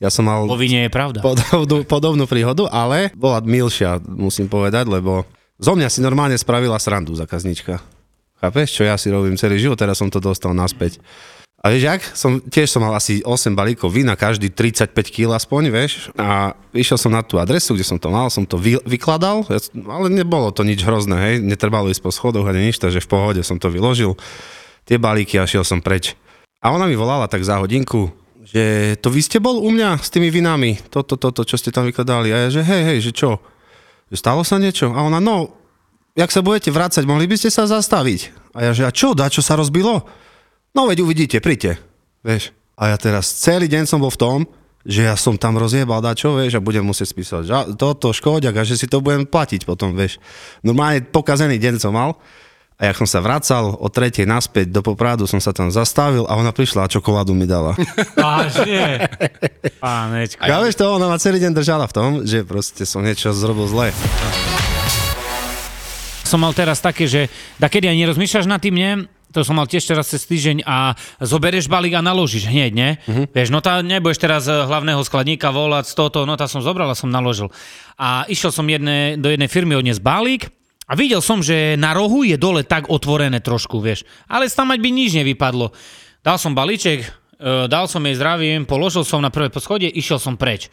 ja 0.00 0.12
som 0.12 0.24
mal 0.28 0.44
Po 0.44 0.56
vine 0.56 0.84
je 0.84 0.90
pravda. 0.92 1.20
podobnú, 1.24 1.84
podobnú 1.84 2.24
príhodu, 2.28 2.68
ale 2.68 3.12
bola 3.16 3.40
milšia, 3.40 4.00
musím 4.04 4.48
povedať, 4.48 4.88
lebo 4.88 5.24
zo 5.60 5.72
mňa 5.76 5.88
si 5.92 6.00
normálne 6.04 6.36
spravila 6.36 6.76
srandu 6.80 7.12
zákaznička. 7.16 7.80
Chápeš, 8.40 8.68
čo 8.72 8.82
ja 8.88 8.96
si 8.96 9.12
robím 9.12 9.36
celý 9.36 9.60
život, 9.60 9.76
teraz 9.76 10.00
som 10.00 10.08
to 10.08 10.16
dostal 10.20 10.56
naspäť. 10.56 10.96
A 11.60 11.68
vieš 11.68 11.92
jak? 11.92 12.00
Som, 12.16 12.40
tiež 12.40 12.72
som 12.72 12.80
mal 12.80 12.96
asi 12.96 13.20
8 13.20 13.52
balíkov 13.52 13.92
vína, 13.92 14.16
každý 14.16 14.48
35 14.48 14.96
kg 15.12 15.36
aspoň, 15.36 15.62
vieš. 15.68 16.08
A 16.16 16.56
išiel 16.72 16.96
som 16.96 17.12
na 17.12 17.20
tú 17.20 17.36
adresu, 17.36 17.76
kde 17.76 17.84
som 17.84 18.00
to 18.00 18.08
mal, 18.08 18.32
som 18.32 18.48
to 18.48 18.56
vy, 18.56 18.80
vykladal, 18.88 19.44
ale 19.76 20.06
nebolo 20.08 20.48
to 20.56 20.64
nič 20.64 20.80
hrozné, 20.80 21.16
hej. 21.20 21.34
Netrbalo 21.44 21.92
ísť 21.92 22.00
po 22.00 22.08
schodoch 22.08 22.48
ani 22.48 22.72
nič, 22.72 22.80
takže 22.80 23.04
v 23.04 23.10
pohode 23.12 23.44
som 23.44 23.60
to 23.60 23.68
vyložil. 23.68 24.16
Tie 24.88 24.96
balíky 24.96 25.36
a 25.36 25.44
šiel 25.44 25.60
som 25.60 25.84
preč. 25.84 26.16
A 26.64 26.72
ona 26.72 26.88
mi 26.88 26.96
volala 26.96 27.28
tak 27.28 27.44
za 27.44 27.60
hodinku, 27.60 28.08
že 28.40 28.96
to 29.04 29.12
vy 29.12 29.20
ste 29.20 29.36
bol 29.36 29.60
u 29.60 29.68
mňa 29.68 30.00
s 30.00 30.08
tými 30.08 30.32
vinami, 30.32 30.80
toto, 30.88 31.20
toto, 31.20 31.44
čo 31.44 31.60
ste 31.60 31.68
tam 31.68 31.84
vykladali. 31.84 32.32
A 32.32 32.48
ja, 32.48 32.56
že 32.56 32.64
hej, 32.64 32.82
hej, 32.88 32.98
že 33.04 33.12
čo? 33.12 33.36
Že 34.08 34.16
stalo 34.16 34.40
sa 34.48 34.56
niečo? 34.56 34.96
A 34.96 35.04
ona, 35.04 35.20
no, 35.20 35.52
jak 36.16 36.32
sa 36.32 36.40
budete 36.40 36.72
vrácať, 36.72 37.04
mohli 37.04 37.28
by 37.28 37.36
ste 37.36 37.52
sa 37.52 37.68
zastaviť? 37.68 38.32
A 38.56 38.64
ja, 38.64 38.72
že 38.72 38.88
a 38.88 38.90
čo, 38.96 39.12
dá, 39.12 39.28
čo 39.28 39.44
sa 39.44 39.60
rozbilo? 39.60 40.08
No 40.70 40.86
veď 40.86 41.02
uvidíte, 41.02 41.42
príďte. 41.42 41.82
Vieš. 42.22 42.54
A 42.78 42.94
ja 42.94 42.96
teraz 42.96 43.26
celý 43.42 43.66
deň 43.66 43.90
som 43.90 43.98
bol 43.98 44.14
v 44.14 44.20
tom, 44.22 44.38
že 44.86 45.04
ja 45.04 45.18
som 45.18 45.36
tam 45.36 45.60
rozjebal 45.60 46.00
dačo, 46.00 46.38
vieš, 46.38 46.56
a 46.56 46.64
budem 46.64 46.80
musieť 46.80 47.12
spísať 47.12 47.42
že 47.44 47.52
toto 47.76 48.16
škóďak 48.16 48.56
a 48.56 48.62
že 48.64 48.80
si 48.80 48.88
to 48.88 49.04
budem 49.04 49.28
platiť 49.28 49.68
potom, 49.68 49.92
vieš. 49.92 50.16
Normálne 50.64 51.04
pokazený 51.04 51.60
deň 51.60 51.74
som 51.82 51.92
mal 51.92 52.16
a 52.80 52.88
jak 52.88 52.96
som 52.96 53.04
sa 53.04 53.20
vracal 53.20 53.76
o 53.76 53.88
tretej 53.92 54.24
naspäť 54.24 54.72
do 54.72 54.80
Popradu, 54.80 55.28
som 55.28 55.36
sa 55.36 55.52
tam 55.52 55.68
zastavil 55.68 56.24
a 56.24 56.32
ona 56.32 56.48
prišla 56.48 56.88
a 56.88 56.88
čokoládu 56.88 57.36
mi 57.36 57.44
dala. 57.44 57.76
Vážne. 58.16 59.04
Pánečko. 59.84 60.40
Ja 60.48 60.64
vieš 60.64 60.80
to, 60.80 60.88
ona 60.88 61.12
ma 61.12 61.20
celý 61.20 61.44
deň 61.44 61.52
držala 61.52 61.84
v 61.84 61.92
tom, 61.92 62.10
že 62.24 62.40
proste 62.48 62.88
som 62.88 63.04
niečo 63.04 63.36
zrobil 63.36 63.68
zle. 63.68 63.92
Som 66.24 66.40
mal 66.40 66.56
teraz 66.56 66.80
také, 66.80 67.04
že 67.04 67.28
da 67.60 67.68
kedy 67.68 67.90
ani 67.90 68.08
nerozmýšľaš 68.08 68.48
nad 68.48 68.62
tým, 68.62 68.80
nie? 68.80 69.04
To 69.30 69.46
som 69.46 69.62
mal 69.62 69.70
tiež 69.70 69.86
teraz 69.86 70.10
cez 70.10 70.26
týždeň 70.26 70.66
a 70.66 70.98
zoberieš 71.22 71.70
balík 71.70 71.94
a 71.94 72.02
naložíš 72.02 72.50
hneď, 72.50 72.72
nie? 72.74 72.90
Uh-huh. 73.06 73.30
Vieš, 73.30 73.54
no 73.54 73.62
tá 73.62 73.78
nebudeš 73.78 74.18
teraz 74.18 74.50
z 74.50 74.66
hlavného 74.66 74.98
skladníka 75.06 75.54
volať 75.54 75.86
z 75.86 75.94
tohoto, 75.94 76.26
no 76.26 76.34
tá 76.34 76.50
som 76.50 76.58
zobral 76.58 76.90
a 76.90 76.98
som 76.98 77.06
naložil. 77.06 77.46
A 77.94 78.26
išiel 78.26 78.50
som 78.50 78.66
jedne, 78.66 79.14
do 79.14 79.30
jednej 79.30 79.46
firmy 79.46 79.78
odniesť 79.78 80.02
balík 80.02 80.50
a 80.90 80.98
videl 80.98 81.22
som, 81.22 81.38
že 81.38 81.78
na 81.78 81.94
rohu 81.94 82.26
je 82.26 82.34
dole 82.34 82.66
tak 82.66 82.90
otvorené 82.90 83.38
trošku, 83.38 83.78
vieš. 83.78 84.02
Ale 84.26 84.50
tam 84.50 84.74
by 84.74 84.90
nič 84.90 85.14
nevypadlo. 85.14 85.70
Dal 86.26 86.36
som 86.36 86.50
balíček, 86.50 87.06
e, 87.06 87.70
dal 87.70 87.86
som 87.86 88.02
jej 88.02 88.18
zdravím, 88.18 88.66
položil 88.66 89.06
som 89.06 89.22
na 89.22 89.30
prvé 89.30 89.54
poschodie, 89.54 89.86
išiel 89.86 90.18
som 90.18 90.34
preč. 90.34 90.66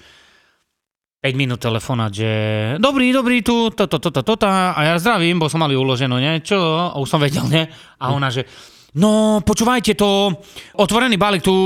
5 1.18 1.34
minút 1.34 1.58
telefonát, 1.58 2.14
že 2.14 2.30
dobrý, 2.78 3.10
dobrý, 3.10 3.42
tu, 3.42 3.74
toto, 3.74 3.98
toto, 3.98 4.22
toto, 4.22 4.46
a 4.46 4.78
ja 4.78 5.02
zdravím, 5.02 5.42
bo 5.42 5.50
som 5.50 5.66
mali 5.66 5.74
uloženú, 5.74 6.22
ne, 6.22 6.46
čo, 6.46 6.62
a 6.62 6.94
už 7.02 7.10
som 7.10 7.18
vedel, 7.18 7.42
ne, 7.50 7.74
a 7.98 8.14
ona, 8.14 8.30
že 8.30 8.46
no, 8.94 9.42
počúvajte 9.42 9.98
to, 9.98 10.30
otvorený 10.78 11.18
balík, 11.18 11.42
tu 11.42 11.58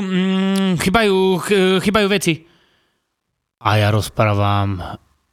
mm, 0.00 0.80
chybajú, 0.80 1.16
ch- 1.44 1.80
chybajú 1.84 2.08
veci. 2.08 2.40
A 3.60 3.76
ja 3.76 3.92
rozprávam, 3.92 4.80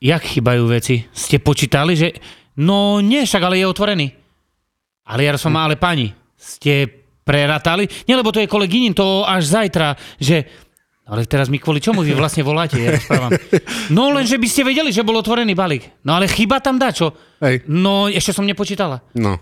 jak 0.03 0.23
chybajú 0.27 0.67
veci? 0.67 1.07
Ste 1.15 1.39
počítali, 1.39 1.95
že, 1.95 2.19
no 2.59 2.99
nie, 2.99 3.23
však, 3.23 3.47
ale 3.47 3.63
je 3.63 3.71
otvorený. 3.71 4.07
Ale 5.07 5.23
ja 5.23 5.39
som, 5.39 5.55
ale 5.55 5.79
pani, 5.79 6.11
ste 6.35 6.83
preratali? 7.23 7.87
Nie, 8.11 8.19
lebo 8.19 8.35
to 8.35 8.43
je 8.43 8.51
kolegynin, 8.51 8.91
to 8.91 9.23
až 9.23 9.55
zajtra, 9.55 9.95
že 10.19 10.62
ale 11.03 11.27
teraz 11.27 11.51
mi 11.51 11.59
kvôli 11.59 11.83
čomu 11.83 11.99
vy 11.99 12.15
vlastne 12.15 12.47
voláte, 12.47 12.79
ja 12.79 12.95
rozprávam. 12.95 13.35
No 13.91 14.15
len, 14.15 14.23
že 14.23 14.39
by 14.39 14.47
ste 14.47 14.63
vedeli, 14.63 14.87
že 14.95 15.03
bol 15.03 15.19
otvorený 15.19 15.51
balík. 15.51 15.99
No 16.07 16.15
ale 16.15 16.31
chyba 16.31 16.63
tam 16.63 16.79
dačo. 16.79 17.11
Hej. 17.43 17.67
No 17.67 18.07
ešte 18.07 18.31
som 18.31 18.47
nepočítala. 18.47 19.03
No. 19.19 19.35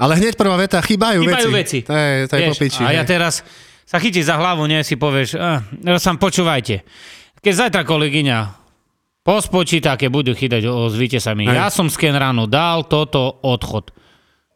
Ale 0.00 0.16
hneď 0.16 0.40
prvá 0.40 0.56
veta, 0.56 0.80
chýbajú, 0.80 1.20
Chýbajú 1.20 1.48
veci. 1.52 1.84
To 1.84 1.92
je, 1.92 2.08
to 2.24 2.34
je 2.36 2.40
Vieš, 2.48 2.52
popiči. 2.56 2.80
a 2.80 2.96
ja 2.96 3.04
hej. 3.04 3.12
teraz 3.12 3.44
sa 3.84 4.00
chytíš 4.00 4.32
za 4.32 4.40
hlavu, 4.40 4.64
nie, 4.64 4.80
si 4.80 4.96
povieš, 4.96 5.36
ah, 5.36 5.60
sám 6.00 6.16
počúvajte. 6.16 6.80
Keď 7.44 7.52
zajtra 7.52 7.82
kolegyňa 7.84 8.38
pospočíta, 9.20 10.00
keď 10.00 10.08
budú 10.08 10.32
chytať, 10.32 10.64
ozvite 10.64 11.20
sa 11.20 11.36
mi. 11.36 11.44
Hej. 11.44 11.60
Ja 11.60 11.68
som 11.68 11.92
sken 11.92 12.16
ráno 12.16 12.48
dal 12.48 12.88
toto 12.88 13.36
odchod. 13.44 13.92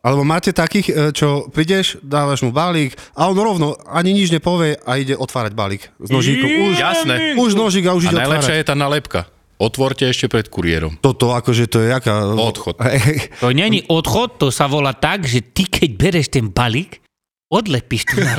Alebo 0.06 0.22
máte 0.22 0.54
takých, 0.54 0.86
e, 0.86 0.92
čo 1.10 1.50
prídeš, 1.50 1.98
dávaš 1.98 2.46
mu 2.46 2.54
balík 2.54 2.94
a 3.18 3.26
on 3.26 3.34
rovno 3.34 3.74
ani 3.90 4.14
nič 4.14 4.30
nepovie 4.30 4.78
a 4.86 5.02
ide 5.02 5.18
otvárať 5.18 5.50
balík 5.58 5.90
s 5.98 6.08
nožíkom. 6.14 6.46
Už, 6.46 6.78
Jasné. 6.78 7.34
už 7.34 7.58
nožík 7.58 7.90
a 7.90 7.98
už 7.98 8.06
A 8.06 8.14
ide 8.14 8.18
najlepšia 8.22 8.54
otvárať. 8.54 8.62
je 8.62 8.70
tá 8.70 8.76
nalepka. 8.78 9.20
Otvorte 9.58 10.04
ešte 10.06 10.30
pred 10.30 10.46
kuriérom. 10.46 11.00
Toto 11.02 11.34
akože 11.34 11.66
to 11.66 11.82
je 11.82 11.90
jaká... 11.90 12.22
Odchod. 12.22 12.78
To 13.42 13.50
není 13.50 13.82
odchod, 13.90 14.38
to 14.38 14.54
sa 14.54 14.70
volá 14.70 14.94
tak, 14.94 15.26
že 15.26 15.42
ty 15.42 15.66
keď 15.66 15.90
bereš 15.96 16.28
ten 16.30 16.54
balík, 16.54 17.02
odlepíš 17.48 18.04
tu 18.06 18.20
na 18.20 18.36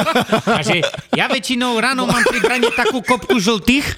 A 0.58 0.60
že 0.62 0.84
ja 1.16 1.26
väčšinou 1.26 1.80
ráno 1.80 2.06
mám 2.06 2.22
pri 2.22 2.38
brane 2.38 2.68
takú 2.76 3.00
kopku 3.02 3.40
žltých 3.40 3.88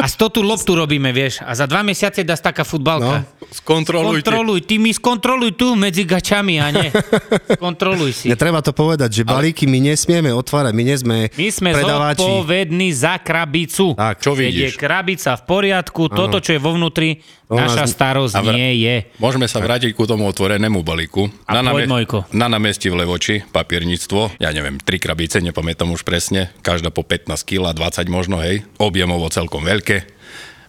a 0.00 0.06
z 0.06 0.14
toho 0.16 0.30
tú 0.30 0.40
loptu 0.40 0.72
robíme, 0.72 1.10
vieš. 1.10 1.40
A 1.40 1.52
za 1.52 1.64
dva 1.64 1.80
mesiace 1.80 2.20
dá 2.20 2.34
taká 2.34 2.64
futbalka. 2.64 3.20
No. 3.20 3.46
Skontrolujte. 3.46 4.24
Kontroluj, 4.24 4.58
ty 4.62 4.74
mi 4.76 4.90
skontroluj 4.90 5.52
tu 5.52 5.74
medzi 5.74 6.02
gačami 6.02 6.56
a 6.56 6.70
ne. 6.70 6.88
Kontroluj 7.58 8.10
si. 8.14 8.26
Netreba 8.26 8.58
to 8.58 8.70
povedať, 8.70 9.10
že 9.12 9.22
balíky 9.22 9.64
my 9.64 9.78
nesmieme 9.84 10.30
otvárať, 10.30 10.72
my 10.72 10.82
nie 10.82 10.96
sme, 10.96 11.16
My 11.30 11.48
sme 11.48 11.70
predávači. 11.72 12.18
zodpovední 12.18 12.88
za 12.90 13.18
krabicu. 13.18 13.92
Tak, 13.92 14.16
Čo 14.18 14.32
Keď 14.32 14.38
je 14.38 14.46
vidíš? 14.46 14.72
krabica 14.74 15.30
v 15.34 15.42
poriadku, 15.44 16.02
toto, 16.08 16.38
čo 16.38 16.50
je 16.52 16.60
vo 16.60 16.72
vnútri, 16.72 17.20
To 17.44 17.58
nás- 17.58 17.74
naša 17.74 17.90
starosť 17.90 18.34
vr- 18.36 18.54
nie 18.54 18.72
je. 18.80 18.94
Môžeme 19.18 19.44
sa 19.44 19.58
vrátiť 19.58 19.90
ku 19.90 20.06
tomu 20.06 20.22
otvorenému 20.24 20.80
balíku. 20.80 21.26
A 21.44 21.58
poď, 21.60 21.90
Mojko. 21.90 22.18
na 22.30 22.46
námestí 22.46 22.86
v 22.86 23.02
Levoči, 23.02 23.42
papierníctvo, 23.44 24.38
ja 24.38 24.50
neviem, 24.50 24.78
tri 24.78 24.96
krabice, 24.96 25.42
nepamätám 25.42 25.90
už 25.90 26.02
presne, 26.02 26.54
každá 26.60 26.88
po 26.88 27.02
15 27.02 27.42
kg, 27.42 27.74
20 27.74 28.06
možno, 28.06 28.38
hej, 28.38 28.62
objemovo 28.78 29.26
celkom 29.28 29.66
veľké. 29.66 29.89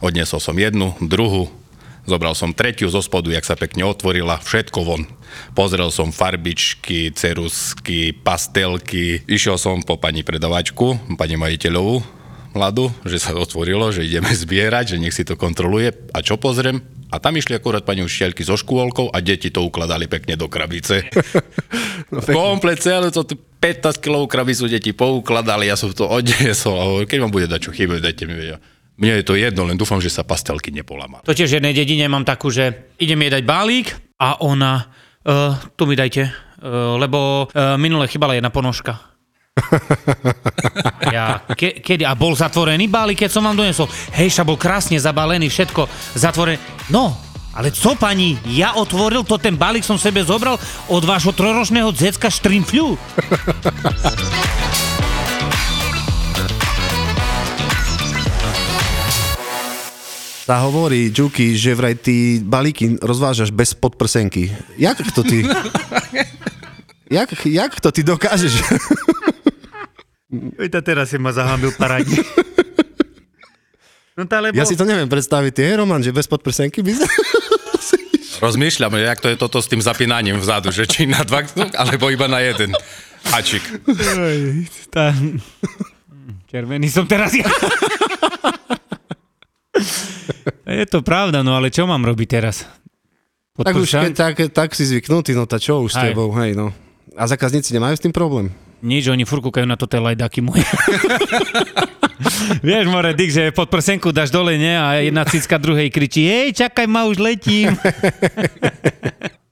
Odniesol 0.01 0.41
som 0.41 0.57
jednu, 0.57 0.97
druhú, 0.97 1.53
zobral 2.09 2.33
som 2.33 2.57
tretiu 2.57 2.89
zo 2.89 3.05
spodu, 3.05 3.29
jak 3.29 3.45
sa 3.45 3.53
pekne 3.53 3.85
otvorila, 3.85 4.41
všetko 4.41 4.79
von. 4.81 5.05
Pozrel 5.53 5.93
som 5.93 6.09
farbičky, 6.09 7.13
cerusky, 7.13 8.11
pastelky, 8.17 9.21
išiel 9.29 9.61
som 9.61 9.85
po 9.85 10.01
pani 10.01 10.25
predavačku, 10.25 11.15
pani 11.21 11.37
majiteľovú, 11.37 12.01
mladú, 12.57 12.91
že 13.05 13.21
sa 13.21 13.37
otvorilo, 13.37 13.93
že 13.93 14.09
ideme 14.09 14.33
zbierať, 14.43 14.97
že 14.97 15.01
nech 15.01 15.15
si 15.15 15.21
to 15.21 15.37
kontroluje. 15.37 15.93
A 16.11 16.25
čo 16.25 16.41
pozriem? 16.41 16.81
A 17.11 17.19
tam 17.19 17.35
išli 17.35 17.59
akurát 17.59 17.83
pani 17.83 18.07
učiteľky 18.07 18.41
so 18.47 18.55
škôlkou 18.55 19.11
a 19.11 19.19
deti 19.19 19.51
to 19.51 19.67
ukladali 19.67 20.07
pekne 20.07 20.39
do 20.39 20.49
krabice. 20.49 21.05
No, 22.11 22.19
Komplet 22.19 22.83
celú 22.83 23.07
to 23.07 23.23
15 23.23 24.03
kg 24.03 24.27
krabicu 24.27 24.67
deti 24.67 24.91
poukladali, 24.91 25.71
ja 25.71 25.79
som 25.79 25.95
to 25.95 26.03
odniesol 26.03 27.07
keď 27.07 27.17
vám 27.23 27.31
bude 27.31 27.47
dať 27.47 27.59
čo 27.61 27.71
chýba, 27.71 28.03
dajte 28.03 28.27
mi 28.27 28.35
vedieť. 28.35 28.59
Mne 29.01 29.25
je 29.25 29.25
to 29.25 29.33
jedno, 29.33 29.65
len 29.65 29.81
dúfam, 29.81 29.97
že 29.97 30.13
sa 30.13 30.21
pastelky 30.21 30.69
nepolamali. 30.69 31.25
To 31.25 31.33
v 31.33 31.57
jednej 31.57 31.73
dedine 31.73 32.05
mám 32.05 32.21
takú, 32.21 32.53
že 32.53 32.93
idem 33.01 33.17
jej 33.25 33.33
dať 33.33 33.43
balík 33.49 33.87
a 34.21 34.37
ona, 34.45 34.85
uh, 35.25 35.57
tu 35.73 35.89
mi 35.89 35.97
dajte, 35.97 36.29
uh, 36.29 37.01
lebo 37.01 37.49
uh, 37.49 37.81
minule 37.81 38.05
chybala 38.05 38.37
jedna 38.37 38.53
ponožka. 38.53 39.11
Ja, 41.11 41.43
ke, 41.57 41.81
kedy? 41.81 42.05
A 42.05 42.13
bol 42.13 42.37
zatvorený 42.37 42.87
balík, 42.87 43.25
keď 43.25 43.31
som 43.33 43.43
vám 43.43 43.57
donesol. 43.57 43.89
Hej, 44.15 44.37
ša 44.37 44.47
bol 44.47 44.55
krásne 44.55 45.01
zabalený, 45.01 45.49
všetko 45.49 45.89
zatvorené. 46.15 46.61
No, 46.93 47.17
ale 47.57 47.73
co 47.73 47.97
pani, 47.99 48.39
ja 48.53 48.79
otvoril 48.79 49.27
to, 49.27 49.35
ten 49.41 49.59
balík 49.59 49.83
som 49.83 49.99
sebe 49.99 50.23
zobral 50.23 50.55
od 50.87 51.03
vášho 51.03 51.35
troročného 51.35 51.91
dzecka 51.91 52.31
Štrimfľu. 52.31 52.95
Sa 60.41 60.57
hovorí, 60.65 61.13
Juki, 61.13 61.53
že 61.53 61.77
vraj 61.77 61.93
ty 61.93 62.41
balíky 62.41 62.97
rozvážaš 62.97 63.53
bez 63.53 63.77
podprsenky. 63.77 64.49
Jak 64.73 64.97
to 65.13 65.21
ty... 65.21 65.45
jak, 67.17 67.29
jak 67.45 67.73
to 67.77 67.93
ty 67.93 68.01
dokážeš? 68.01 68.57
Veď 70.57 70.81
teraz 70.81 71.13
si 71.13 71.21
ma 71.21 71.29
zahambil 71.29 71.69
paradne. 71.77 72.25
No 74.17 74.25
tá, 74.25 74.41
lebo... 74.41 74.57
Ja 74.57 74.65
si 74.65 74.73
to 74.73 74.81
neviem 74.81 75.05
predstaviť. 75.05 75.51
Ty, 75.53 75.61
hej, 75.61 75.75
Roman, 75.77 76.01
že 76.01 76.09
bez 76.09 76.25
podprsenky 76.25 76.81
by 76.81 76.93
sa... 76.97 77.05
Rozmýšľam, 78.41 78.97
jak 78.97 79.21
to 79.21 79.29
je 79.29 79.37
toto 79.37 79.61
s 79.61 79.69
tým 79.69 79.85
zapínaním 79.85 80.41
vzadu, 80.41 80.73
že 80.73 80.89
či 80.89 81.05
na 81.05 81.21
dva, 81.21 81.45
alebo 81.77 82.09
iba 82.09 82.25
na 82.25 82.41
jeden. 82.41 82.73
Hačik. 83.29 83.61
Tá... 84.89 85.13
Červený 86.49 86.89
som 86.89 87.05
teraz 87.05 87.29
ja. 87.37 87.45
Je 90.65 90.85
to 90.87 91.03
pravda, 91.03 91.43
no 91.43 91.57
ale 91.57 91.73
čo 91.73 91.89
mám 91.89 92.03
robiť 92.03 92.27
teraz? 92.27 92.67
tak 93.61 93.75
už 93.75 93.91
keď, 93.91 94.13
tak, 94.15 94.35
tak 94.55 94.69
si 94.73 94.87
zvyknutý, 94.87 95.37
no 95.37 95.45
tá 95.45 95.61
čo 95.61 95.83
už 95.83 95.93
s 95.93 95.97
Hej. 95.99 96.11
tebou, 96.11 96.31
hej, 96.39 96.57
no. 96.57 96.73
A 97.13 97.27
zákazníci 97.27 97.75
nemajú 97.75 97.99
s 97.99 98.03
tým 98.03 98.15
problém? 98.15 98.49
Nič, 98.81 99.13
oni 99.13 99.29
furt 99.29 99.45
kúkajú 99.45 99.69
na 99.69 99.77
to 99.77 99.85
tie 99.85 100.01
lajdaky 100.01 100.41
moje. 100.41 100.65
Vieš, 102.65 102.85
more, 102.89 103.13
Dick, 103.13 103.29
že 103.29 103.53
pod 103.53 103.69
prsenku 103.69 104.09
dáš 104.09 104.33
dole, 104.33 104.57
nie? 104.57 104.73
A 104.73 105.05
jedna 105.05 105.21
cicka 105.25 105.61
druhej 105.61 105.93
kričí, 105.93 106.25
hej, 106.25 106.57
čakaj 106.57 106.89
ma, 106.89 107.05
už 107.05 107.21
letím. 107.21 107.77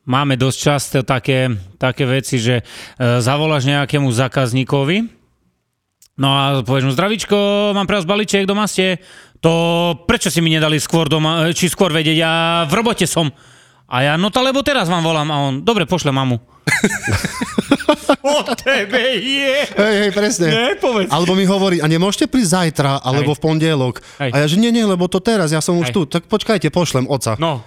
Máme 0.09 0.33
dosť 0.33 0.57
často 0.57 0.99
také, 1.05 1.53
také 1.77 2.09
veci, 2.09 2.41
že 2.41 2.61
e, 2.61 2.63
zavoláš 3.21 3.69
nejakému 3.69 4.09
zákazníkovi, 4.09 5.05
no 6.17 6.29
a 6.33 6.65
povieš 6.65 6.89
mu, 6.89 6.93
zdravičko, 6.97 7.37
mám 7.77 7.85
pre 7.85 8.01
vás 8.01 8.09
balíček, 8.09 8.49
doma 8.49 8.65
ste. 8.65 8.97
To 9.39 9.53
prečo 10.03 10.27
si 10.27 10.43
mi 10.43 10.51
nedali 10.51 10.75
skôr 10.79 11.07
doma, 11.07 11.47
e, 11.47 11.55
či 11.55 11.71
skôr 11.71 11.95
vedieť, 11.95 12.17
ja 12.19 12.33
v 12.67 12.73
robote 12.75 13.07
som. 13.07 13.31
A 13.89 14.05
ja, 14.05 14.13
no 14.19 14.29
to 14.29 14.43
lebo 14.43 14.61
teraz 14.61 14.85
vám 14.85 15.01
volám. 15.01 15.29
A 15.31 15.37
on, 15.49 15.53
dobre, 15.65 15.87
pošle 15.89 16.13
mamu. 16.13 16.37
o 18.21 18.53
tebe 18.53 19.01
je. 19.17 19.65
Hej, 19.65 19.95
hej, 20.05 20.11
presne. 20.13 20.47
Nepovedz. 20.75 21.09
Alebo 21.09 21.33
mi 21.33 21.47
hovorí, 21.49 21.81
a 21.81 21.89
nemôžete 21.89 22.29
prísť 22.29 22.51
zajtra, 22.53 23.01
alebo 23.01 23.33
Hej. 23.33 23.37
v 23.37 23.41
pondelok. 23.41 23.95
Hej. 24.21 24.29
A 24.29 24.35
ja, 24.43 24.45
že 24.45 24.61
nie, 24.61 24.69
nie, 24.69 24.85
lebo 24.85 25.09
to 25.09 25.17
teraz, 25.17 25.49
ja 25.49 25.63
som 25.63 25.79
už 25.81 25.89
Hej. 25.89 25.95
tu. 25.95 26.01
Tak 26.05 26.29
počkajte, 26.29 26.69
pošlem 26.69 27.09
oca. 27.09 27.33
No, 27.41 27.65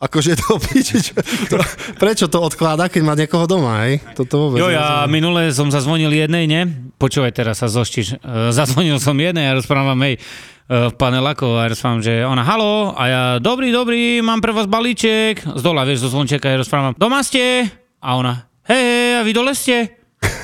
Akože 0.00 0.32
to 0.32 0.56
to, 1.52 1.60
prečo 2.00 2.24
to 2.24 2.40
odkladá, 2.40 2.88
keď 2.88 3.02
má 3.04 3.12
niekoho 3.12 3.44
doma, 3.44 3.84
hej? 3.84 4.00
Toto 4.16 4.48
vôbec 4.48 4.64
Jo, 4.64 4.72
ja 4.72 5.04
nerozumiem. 5.04 5.12
minule 5.12 5.42
som 5.52 5.68
zazvonil 5.68 6.08
jednej, 6.08 6.48
ne? 6.48 6.60
Počúvaj, 6.96 7.36
teraz 7.36 7.60
sa 7.60 7.68
zoštiš. 7.68 8.16
Uh, 8.24 8.48
zazvonil 8.48 8.96
som 8.96 9.12
jednej 9.12 9.52
a 9.52 9.56
rozprávam 9.60 10.00
jej 10.00 10.16
uh, 10.16 10.88
v 10.88 10.94
paneláku 10.96 11.52
a 11.52 11.68
rozprávam, 11.68 12.00
že 12.00 12.24
ona, 12.24 12.40
halo, 12.40 12.96
a 12.96 13.02
ja, 13.04 13.22
dobrý, 13.44 13.68
dobrý, 13.68 14.24
mám 14.24 14.40
pre 14.40 14.56
vás 14.56 14.64
balíček. 14.64 15.44
Z 15.44 15.60
dola, 15.60 15.84
vieš, 15.84 16.08
zo 16.08 16.16
zvončeka 16.16 16.48
ja 16.48 16.56
rozprávam, 16.56 16.96
doma 16.96 17.20
ste? 17.20 17.68
A 18.00 18.16
ona, 18.16 18.48
hej, 18.72 18.80
hej, 18.80 19.08
a 19.20 19.22
vy 19.22 19.32
dole 19.36 19.52
ste? 19.52 19.99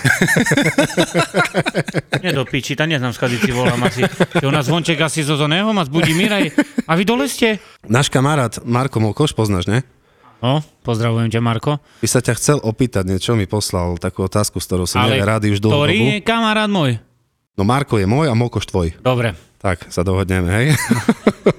Nie 2.24 2.32
do 2.32 2.44
piči, 2.46 2.78
ta 2.78 2.86
neznám, 2.86 3.12
skady 3.12 3.38
si 3.38 3.52
volám 3.52 3.82
asi. 3.86 4.02
Že 4.40 4.46
ona 4.48 4.62
zvonček 4.62 5.00
asi 5.02 5.22
zo 5.22 5.36
zoného 5.38 5.72
ma 5.74 5.84
zbudí 5.84 6.14
Miraj. 6.14 6.52
A 6.86 6.94
vy 6.94 7.04
dole 7.04 7.26
ste? 7.26 7.58
Náš 7.86 8.10
kamarát 8.10 8.58
Marko 8.64 9.00
Mokoš, 9.02 9.36
poznáš, 9.36 9.66
ne? 9.70 9.82
No, 10.44 10.60
pozdravujem 10.84 11.32
ťa, 11.32 11.40
Marko. 11.40 11.80
By 12.04 12.08
sa 12.08 12.20
ťa 12.20 12.36
chcel 12.36 12.58
opýtať 12.60 13.08
niečo, 13.08 13.32
mi 13.34 13.48
poslal 13.48 13.96
takú 13.96 14.28
otázku, 14.28 14.60
s 14.60 14.68
ktorou 14.68 14.84
som 14.84 15.00
Ale 15.00 15.24
rádi 15.24 15.50
už 15.50 15.64
dlhú 15.64 15.72
ktorý 15.72 15.96
je 15.96 16.16
kamarát 16.20 16.68
môj? 16.68 17.00
No 17.56 17.64
Marko 17.64 17.96
je 17.96 18.04
môj 18.04 18.28
a 18.28 18.36
Mokoš 18.36 18.68
tvoj. 18.68 18.92
Dobre. 19.00 19.32
Tak, 19.56 19.88
sa 19.88 20.04
dohodneme, 20.04 20.52
hej? 20.52 20.66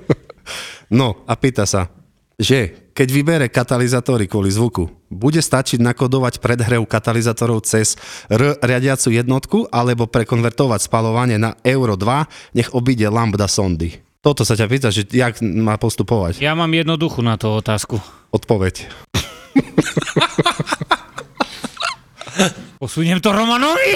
no, 0.99 1.25
a 1.25 1.33
pýta 1.33 1.65
sa, 1.65 1.89
že 2.37 2.86
keď 2.97 3.13
vybere 3.13 3.45
katalizátory 3.45 4.25
kvôli 4.25 4.49
zvuku, 4.49 4.89
bude 5.13 5.37
stačiť 5.37 5.77
nakodovať 5.77 6.41
predhrev 6.41 6.81
katalizátorov 6.89 7.61
cez 7.61 7.93
R 8.25 8.57
riadiacu 8.57 9.13
jednotku 9.13 9.69
alebo 9.69 10.09
prekonvertovať 10.09 10.89
spalovanie 10.89 11.37
na 11.37 11.53
Euro 11.61 11.93
2, 11.93 12.57
nech 12.57 12.73
obíde 12.73 13.05
lambda 13.05 13.45
sondy. 13.45 14.01
Toto 14.25 14.41
sa 14.41 14.57
ťa 14.57 14.65
pýta, 14.65 14.89
že 14.89 15.05
jak 15.13 15.45
má 15.45 15.77
postupovať? 15.77 16.41
Ja 16.41 16.57
mám 16.57 16.73
jednoduchú 16.73 17.21
na 17.21 17.37
to 17.37 17.61
otázku. 17.61 18.01
Odpoveď. 18.33 18.89
Posuniem 22.81 23.21
to 23.21 23.29
Romanovi? 23.29 23.93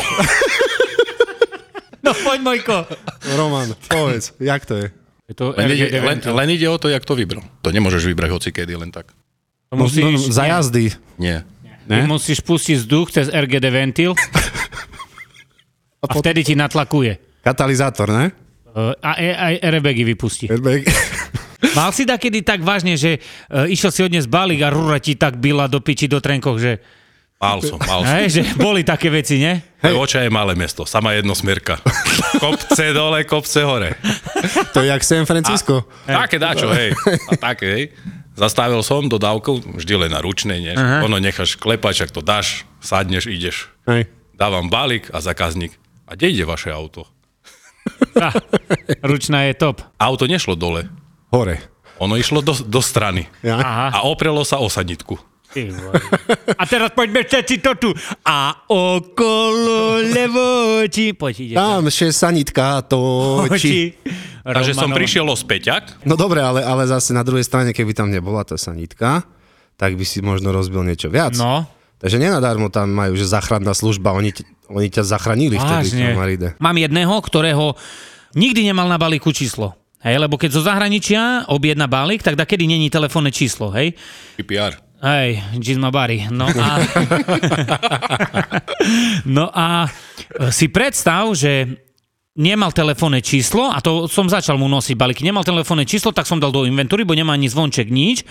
no 2.05 2.13
poď, 2.21 2.39
Mojko. 2.45 2.85
Roman, 3.33 3.73
povedz, 3.89 4.37
jak 4.37 4.61
to 4.69 4.77
je? 4.77 5.00
Je 5.31 5.33
to 5.39 5.55
Len 5.55 5.71
ide, 5.71 5.87
len, 5.95 6.19
len 6.19 6.47
ide 6.51 6.67
o 6.67 6.75
to, 6.75 6.91
jak 6.91 7.07
to 7.07 7.15
vybral. 7.15 7.39
To 7.63 7.71
nemôžeš 7.71 8.03
vybrať 8.03 8.29
hoci 8.35 8.49
kedy, 8.51 8.75
len 8.75 8.91
tak. 8.91 9.15
To 9.71 9.79
No, 9.79 9.87
no, 9.87 9.87
musíš, 9.87 10.35
za 10.35 10.43
jazdy. 10.43 10.91
Nie. 11.15 11.47
Ty 11.87 12.03
musíš 12.03 12.43
pustiť 12.43 12.83
vzduch 12.83 13.07
cez 13.15 13.31
RGD 13.31 13.65
ventil 13.71 14.11
a 16.03 16.11
vtedy 16.11 16.43
ti 16.43 16.59
natlakuje. 16.59 17.15
Katalizátor, 17.39 18.11
ne? 18.11 18.35
Uh, 18.75 18.91
A 18.99 19.15
aj, 19.15 19.55
airbagy 19.63 20.03
vypustí. 20.03 20.51
Airbag. 20.51 20.83
Mal 21.79 21.91
si 21.95 22.03
takedy 22.03 22.43
tak 22.43 22.59
vážne, 22.67 22.99
že 22.99 23.23
uh, 23.47 23.71
išiel 23.71 23.91
si 23.95 24.01
odnes 24.03 24.27
balík 24.27 24.59
a 24.67 24.71
rúra 24.71 24.99
ti 24.99 25.15
tak 25.15 25.39
byla 25.39 25.71
do 25.71 25.79
piči 25.79 26.11
do 26.11 26.19
trenkoch, 26.19 26.59
že, 26.59 26.83
Mal 27.41 27.57
som, 27.65 27.81
mal 27.81 28.05
som. 28.05 28.13
hej, 28.21 28.27
že 28.29 28.41
boli 28.53 28.85
také 28.85 29.09
veci, 29.09 29.41
ne? 29.41 29.65
Hej. 29.81 29.97
Oča 29.97 30.21
je 30.21 30.29
malé 30.29 30.53
mesto, 30.53 30.85
sama 30.85 31.17
jednosmerka. 31.17 31.81
kopce 32.37 32.93
dole, 32.93 33.25
kopce 33.25 33.65
hore. 33.65 33.97
To 34.77 34.85
je 34.85 34.93
jak 34.93 35.01
San 35.01 35.25
Francisco. 35.25 35.89
Také 36.05 36.37
dačo, 36.37 36.69
hej. 36.69 36.93
A 37.01 37.33
také, 37.41 37.65
hej. 37.65 37.85
Zastavil 38.37 38.79
som 38.85 39.09
dodávku, 39.09 39.57
vždy 39.81 40.05
len 40.05 40.11
na 40.13 40.21
ručnej, 40.21 40.61
nie? 40.61 40.73
Ono 40.77 41.17
necháš 41.17 41.57
klepať, 41.57 42.05
ak 42.05 42.11
to 42.13 42.21
dáš, 42.21 42.63
sadneš, 42.77 43.25
ideš. 43.25 43.73
Hej. 43.89 44.05
Dávam 44.37 44.69
balík 44.69 45.09
a 45.09 45.17
zákazník. 45.17 45.73
A 46.05 46.13
kde 46.13 46.29
ide 46.29 46.45
vaše 46.45 46.69
auto? 46.69 47.09
Ah, 48.21 48.37
ručná 49.01 49.49
je 49.49 49.57
top. 49.57 49.81
Auto 49.97 50.29
nešlo 50.29 50.53
dole. 50.53 50.85
Hore. 51.33 51.57
Ono 51.97 52.17
išlo 52.17 52.45
do, 52.45 52.53
do 52.53 52.81
strany. 52.81 53.25
Ja. 53.41 53.57
Aha. 53.61 53.87
A 53.97 53.99
oprelo 54.05 54.45
sa 54.45 54.61
o 54.61 54.69
sanitku. 54.69 55.17
A 56.57 56.63
teraz 56.63 56.95
poďme 56.95 57.23
všetci 57.23 57.55
to 57.59 57.71
tu. 57.75 57.89
A 58.23 58.55
okolo 58.67 59.99
levoči. 60.05 61.11
Poď, 61.11 61.35
ide. 61.43 61.55
Tam 61.55 61.83
še 61.87 62.09
sanitka 62.09 62.81
točí. 62.87 63.95
Takže 64.41 64.73
som 64.73 64.89
Romanov. 64.89 64.97
prišiel 64.97 65.25
o 65.27 65.35
späťak. 65.37 66.01
No 66.07 66.17
dobre, 66.17 66.41
ale, 66.41 66.65
ale 66.65 66.89
zase 66.89 67.13
na 67.13 67.21
druhej 67.21 67.45
strane, 67.45 67.75
keby 67.75 67.93
tam 67.93 68.09
nebola 68.09 68.41
tá 68.41 68.57
sanitka, 68.57 69.21
tak 69.77 69.93
by 69.93 70.05
si 70.07 70.23
možno 70.25 70.49
rozbil 70.49 70.81
niečo 70.81 71.11
viac. 71.11 71.37
No, 71.37 71.69
Takže 72.01 72.17
nenadarmo 72.17 72.73
tam 72.73 72.89
majú, 72.89 73.13
že 73.13 73.29
záchranná 73.29 73.77
služba, 73.77 74.17
oni, 74.17 74.33
t- 74.33 74.41
oni 74.73 74.89
ťa 74.89 75.05
zachránili 75.05 75.61
vtedy 75.61 75.93
v. 75.93 76.17
Maride. 76.17 76.49
Mám 76.57 76.81
jedného, 76.81 77.13
ktorého 77.21 77.77
nikdy 78.33 78.65
nemal 78.65 78.89
na 78.89 78.97
balíku 78.97 79.29
číslo. 79.29 79.77
Hej, 80.01 80.17
lebo 80.17 80.33
keď 80.33 80.49
zo 80.49 80.65
zahraničia 80.65 81.45
objedná 81.45 81.85
balík, 81.85 82.25
tak 82.25 82.33
kedy 82.33 82.65
není 82.65 82.89
telefónne 82.89 83.29
číslo, 83.29 83.69
hej? 83.69 83.93
PPR. 84.33 84.81
Hej, 85.01 85.41
Gizma 85.57 85.89
Bari. 85.89 86.29
No 86.29 86.45
a... 86.45 86.77
no 89.37 89.49
a 89.49 89.89
e, 89.89 90.53
si 90.53 90.69
predstav, 90.69 91.33
že 91.33 91.73
nemal 92.37 92.69
telefónne 92.69 93.17
číslo 93.25 93.73
a 93.73 93.81
to 93.81 94.05
som 94.05 94.29
začal 94.29 94.61
mu 94.61 94.69
nosiť 94.69 94.93
balíky. 94.93 95.25
Nemal 95.25 95.41
telefónne 95.41 95.89
číslo, 95.89 96.13
tak 96.13 96.29
som 96.29 96.37
dal 96.37 96.53
do 96.53 96.69
inventúry, 96.69 97.01
bo 97.01 97.17
nemá 97.17 97.33
ani 97.33 97.49
zvonček, 97.49 97.89
nič. 97.89 98.21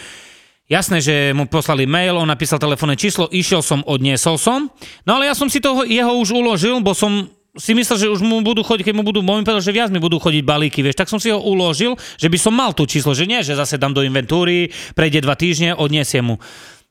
Jasné, 0.70 1.02
že 1.02 1.34
mu 1.34 1.50
poslali 1.50 1.90
mail, 1.90 2.14
on 2.14 2.30
napísal 2.30 2.62
telefónne 2.62 2.94
číslo, 2.94 3.26
išiel 3.26 3.66
som, 3.66 3.82
odniesol 3.82 4.38
som. 4.38 4.70
No 5.02 5.18
ale 5.18 5.26
ja 5.26 5.34
som 5.34 5.50
si 5.50 5.58
toho 5.58 5.82
jeho 5.82 6.14
už 6.22 6.30
uložil, 6.30 6.78
bo 6.78 6.94
som 6.94 7.26
si 7.58 7.74
myslel, 7.74 7.96
že 7.98 8.12
už 8.12 8.22
mu 8.22 8.46
budú 8.46 8.62
chodiť, 8.62 8.90
keď 8.90 8.94
mu 8.94 9.02
budú, 9.02 9.26
mi 9.26 9.42
povedal, 9.42 9.64
že 9.64 9.74
viac 9.74 9.90
mi 9.90 9.98
budú 9.98 10.22
chodiť 10.22 10.42
balíky, 10.46 10.86
vieš, 10.86 11.02
tak 11.02 11.10
som 11.10 11.18
si 11.18 11.34
ho 11.34 11.38
uložil, 11.42 11.98
že 12.14 12.30
by 12.30 12.38
som 12.38 12.54
mal 12.54 12.70
tú 12.70 12.86
číslo, 12.86 13.10
že 13.10 13.26
nie, 13.26 13.42
že 13.42 13.58
zase 13.58 13.74
dám 13.74 13.90
do 13.90 14.06
inventúry, 14.06 14.70
prejde 14.94 15.26
dva 15.26 15.34
týždne, 15.34 15.74
odniesiem 15.74 16.22
mu. 16.22 16.36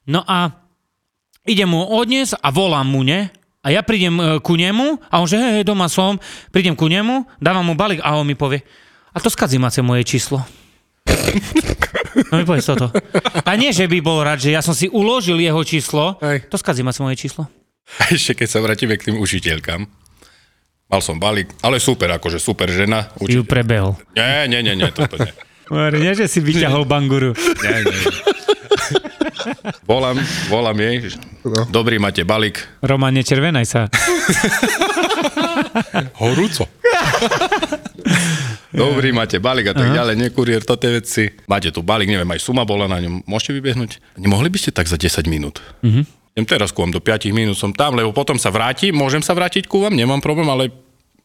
No 0.04 0.28
a 0.28 0.52
idem 1.48 1.72
mu 1.72 1.88
odniesť 1.88 2.44
a 2.44 2.52
volám 2.52 2.88
mu, 2.92 3.08
ne? 3.08 3.32
A 3.60 3.72
ja 3.72 3.84
prídem 3.84 4.16
e, 4.20 4.24
ku 4.40 4.56
nemu 4.56 5.00
a 5.12 5.20
on 5.20 5.28
že 5.28 5.36
hej, 5.36 5.52
hej, 5.60 5.66
doma 5.68 5.92
som, 5.92 6.16
prídem 6.52 6.76
ku 6.76 6.88
nemu, 6.88 7.28
dávam 7.40 7.64
mu 7.64 7.76
balík 7.76 8.04
a 8.04 8.16
on 8.16 8.28
mi 8.28 8.36
povie, 8.36 8.64
a 9.12 9.18
to 9.20 9.28
skadzí 9.32 9.60
máte 9.60 9.80
moje 9.84 10.08
číslo. 10.08 10.44
No 12.32 12.42
mi 12.42 12.46
povedz 12.46 12.68
toto. 12.68 12.92
A 13.46 13.52
nie, 13.56 13.72
že 13.72 13.88
by 13.88 14.00
bol 14.02 14.22
rád, 14.22 14.42
že 14.42 14.54
ja 14.54 14.62
som 14.62 14.76
si 14.76 14.92
uložil 14.92 15.40
jeho 15.40 15.62
číslo, 15.64 16.20
Hej. 16.20 16.52
to 16.52 16.58
skadzí 16.60 16.84
máte 16.84 17.00
moje 17.02 17.18
číslo. 17.20 17.48
A 17.98 18.14
ešte 18.14 18.38
keď 18.38 18.48
sa 18.48 18.60
vrátime 18.62 18.96
k 18.98 19.12
tým 19.12 19.18
učiteľkám. 19.18 19.99
Mal 20.90 21.06
som 21.06 21.22
balík, 21.22 21.54
ale 21.62 21.78
super, 21.78 22.10
akože 22.18 22.42
super 22.42 22.66
žena. 22.74 23.14
Ju 23.22 23.30
Učiteľ. 23.30 23.46
prebehol. 23.46 23.94
Nie, 24.18 24.50
nie, 24.50 24.66
nie, 24.66 24.74
nie, 24.74 24.90
toto 24.90 25.22
nie. 25.22 25.30
Nie, 26.02 26.18
že 26.18 26.26
si 26.26 26.42
vyťahol 26.42 26.82
banguru. 26.90 27.38
nie, 27.38 27.78
nie, 27.86 27.94
nie. 27.94 28.10
Volám, 29.86 30.18
volám 30.50 30.74
jej, 30.82 31.14
že 31.14 31.22
dobrý, 31.70 32.02
máte 32.02 32.26
balík. 32.26 32.66
Roman, 32.82 33.14
nečervenaj 33.14 33.66
sa. 33.70 33.86
Horúco. 36.22 36.66
Dobrý, 38.70 39.14
máte 39.14 39.38
balík 39.38 39.70
a 39.70 39.74
tak 39.78 39.94
ďalej, 39.94 40.16
nie 40.18 40.30
kuriér, 40.34 40.66
to 40.66 40.74
tie 40.78 40.90
veci. 40.90 41.30
Máte 41.46 41.70
tu 41.74 41.82
balík, 41.86 42.10
neviem, 42.10 42.30
aj 42.34 42.42
suma 42.42 42.66
bola 42.66 42.90
na 42.90 43.02
ňom, 43.02 43.26
môžete 43.26 43.54
vybehnúť? 43.58 43.98
Nemohli 44.18 44.50
by 44.50 44.58
ste 44.62 44.72
tak 44.74 44.90
za 44.90 44.98
10 44.98 45.26
minút? 45.26 45.62
Mm-hmm. 45.82 46.19
Idem 46.38 46.46
teraz 46.46 46.70
ku 46.70 46.86
vám, 46.86 46.94
do 46.94 47.02
5 47.02 47.32
minút 47.34 47.58
som 47.58 47.74
tam, 47.74 47.98
lebo 47.98 48.14
potom 48.14 48.38
sa 48.38 48.54
vrátim, 48.54 48.94
môžem 48.94 49.24
sa 49.24 49.34
vrátiť 49.34 49.66
ku 49.66 49.82
vám, 49.82 49.98
nemám 49.98 50.22
problém, 50.22 50.48
ale 50.48 50.72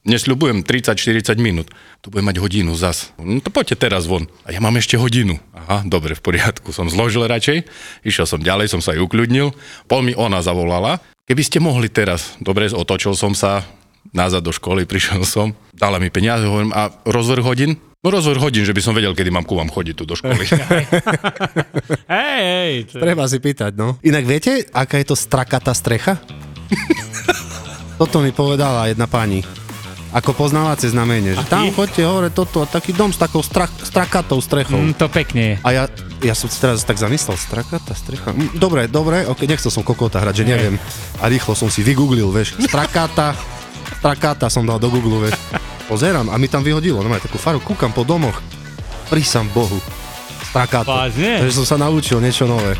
nesľubujem 0.05 0.63
30-40 0.65 1.41
minút. 1.41 1.69
Tu 2.05 2.13
budem 2.13 2.29
mať 2.29 2.39
hodinu 2.41 2.77
zas. 2.77 3.11
No 3.17 3.41
to 3.41 3.49
poďte 3.49 3.89
teraz 3.89 4.05
von. 4.05 4.29
A 4.45 4.53
ja 4.53 4.61
mám 4.61 4.77
ešte 4.77 5.01
hodinu. 5.01 5.41
Aha, 5.57 5.83
dobre, 5.85 6.13
v 6.13 6.23
poriadku. 6.23 6.71
Som 6.77 6.93
zložil 6.93 7.25
radšej, 7.25 7.65
išiel 8.05 8.29
som 8.29 8.41
ďalej, 8.41 8.69
som 8.69 8.85
sa 8.85 8.93
aj 8.93 9.01
ukľudnil. 9.01 9.57
Pol 9.89 10.01
mi 10.05 10.13
ona 10.13 10.45
zavolala. 10.45 11.01
Keby 11.25 11.43
ste 11.45 11.59
mohli 11.61 11.89
teraz, 11.89 12.37
dobre, 12.37 12.69
otočil 12.69 13.17
som 13.17 13.33
sa, 13.33 13.65
nazad 14.11 14.41
do 14.41 14.51
školy, 14.51 14.85
prišiel 14.85 15.23
som, 15.29 15.55
dala 15.71 15.97
mi 15.97 16.09
peniaze, 16.09 16.45
hovorím, 16.45 16.71
a 16.71 16.93
rozvrh 17.03 17.41
hodín? 17.41 17.73
No 17.99 18.13
rozvrh 18.13 18.37
hodín, 18.39 18.63
že 18.63 18.71
by 18.71 18.83
som 18.83 18.93
vedel, 18.93 19.11
kedy 19.11 19.31
mám 19.31 19.43
ku 19.43 19.55
vám 19.55 19.67
chodiť 19.67 19.95
tu 19.95 20.05
do 20.05 20.13
školy. 20.13 20.45
Hej, 22.07 22.41
hej. 22.43 22.73
to- 22.87 23.01
Treba 23.01 23.25
si 23.25 23.39
pýtať, 23.39 23.73
no. 23.73 23.97
Inak 24.01 24.25
viete, 24.25 24.61
aká 24.69 24.99
je 24.99 25.07
to 25.07 25.17
strakatá 25.17 25.73
strecha? 25.73 26.21
Toto 27.95 28.19
mi 28.19 28.29
povedala 28.29 28.91
jedna 28.91 29.07
pani. 29.07 29.41
Ako 30.11 30.31
poznávacie 30.33 30.91
znamenie, 30.91 31.35
že 31.35 31.43
tam 31.45 31.71
chodte 31.71 31.99
hore 32.01 32.31
toto 32.31 32.63
a 32.63 32.69
taký 32.69 32.93
dom 32.93 33.11
s 33.11 33.19
takou 33.19 33.43
strak, 33.43 33.67
strakatou 33.83 34.39
strechou. 34.39 34.79
Mm, 34.79 34.95
to 34.95 35.07
pekne 35.09 35.43
je. 35.43 35.55
A 35.59 35.69
ja, 35.73 35.85
ja 36.21 36.35
som 36.35 36.47
si 36.47 36.55
teraz 36.57 36.83
tak 36.83 36.95
zamyslel, 36.95 37.35
strakatá 37.35 37.91
strecha. 37.93 38.31
Mm, 38.31 38.55
Dobre, 38.55 38.87
dobre, 38.87 39.27
ok, 39.27 39.43
nechcel 39.43 39.71
som 39.71 39.83
kokota 39.83 40.19
hrať, 40.19 40.35
že 40.37 40.45
neviem. 40.47 40.79
A 41.19 41.27
rýchlo 41.27 41.55
som 41.55 41.67
si 41.67 41.83
vygooglil, 41.83 42.31
vieš, 42.31 42.55
strakata, 42.61 43.35
strakata 44.05 44.53
som 44.53 44.69
dal 44.69 44.77
do 44.77 44.93
Google, 44.93 45.25
vieš. 45.25 45.41
Pozerám 45.89 46.29
a 46.29 46.37
mi 46.37 46.45
tam 46.45 46.61
vyhodilo, 46.61 47.01
no 47.01 47.09
takú 47.17 47.41
faru, 47.41 47.57
kúkam 47.57 47.89
po 47.89 48.05
domoch. 48.05 48.37
Prísam 49.09 49.49
Bohu. 49.49 49.81
Strakata. 50.45 51.09
Vážne? 51.09 51.41
Takže 51.41 51.57
som 51.57 51.65
sa 51.65 51.77
naučil 51.81 52.21
niečo 52.21 52.45
nové. 52.45 52.77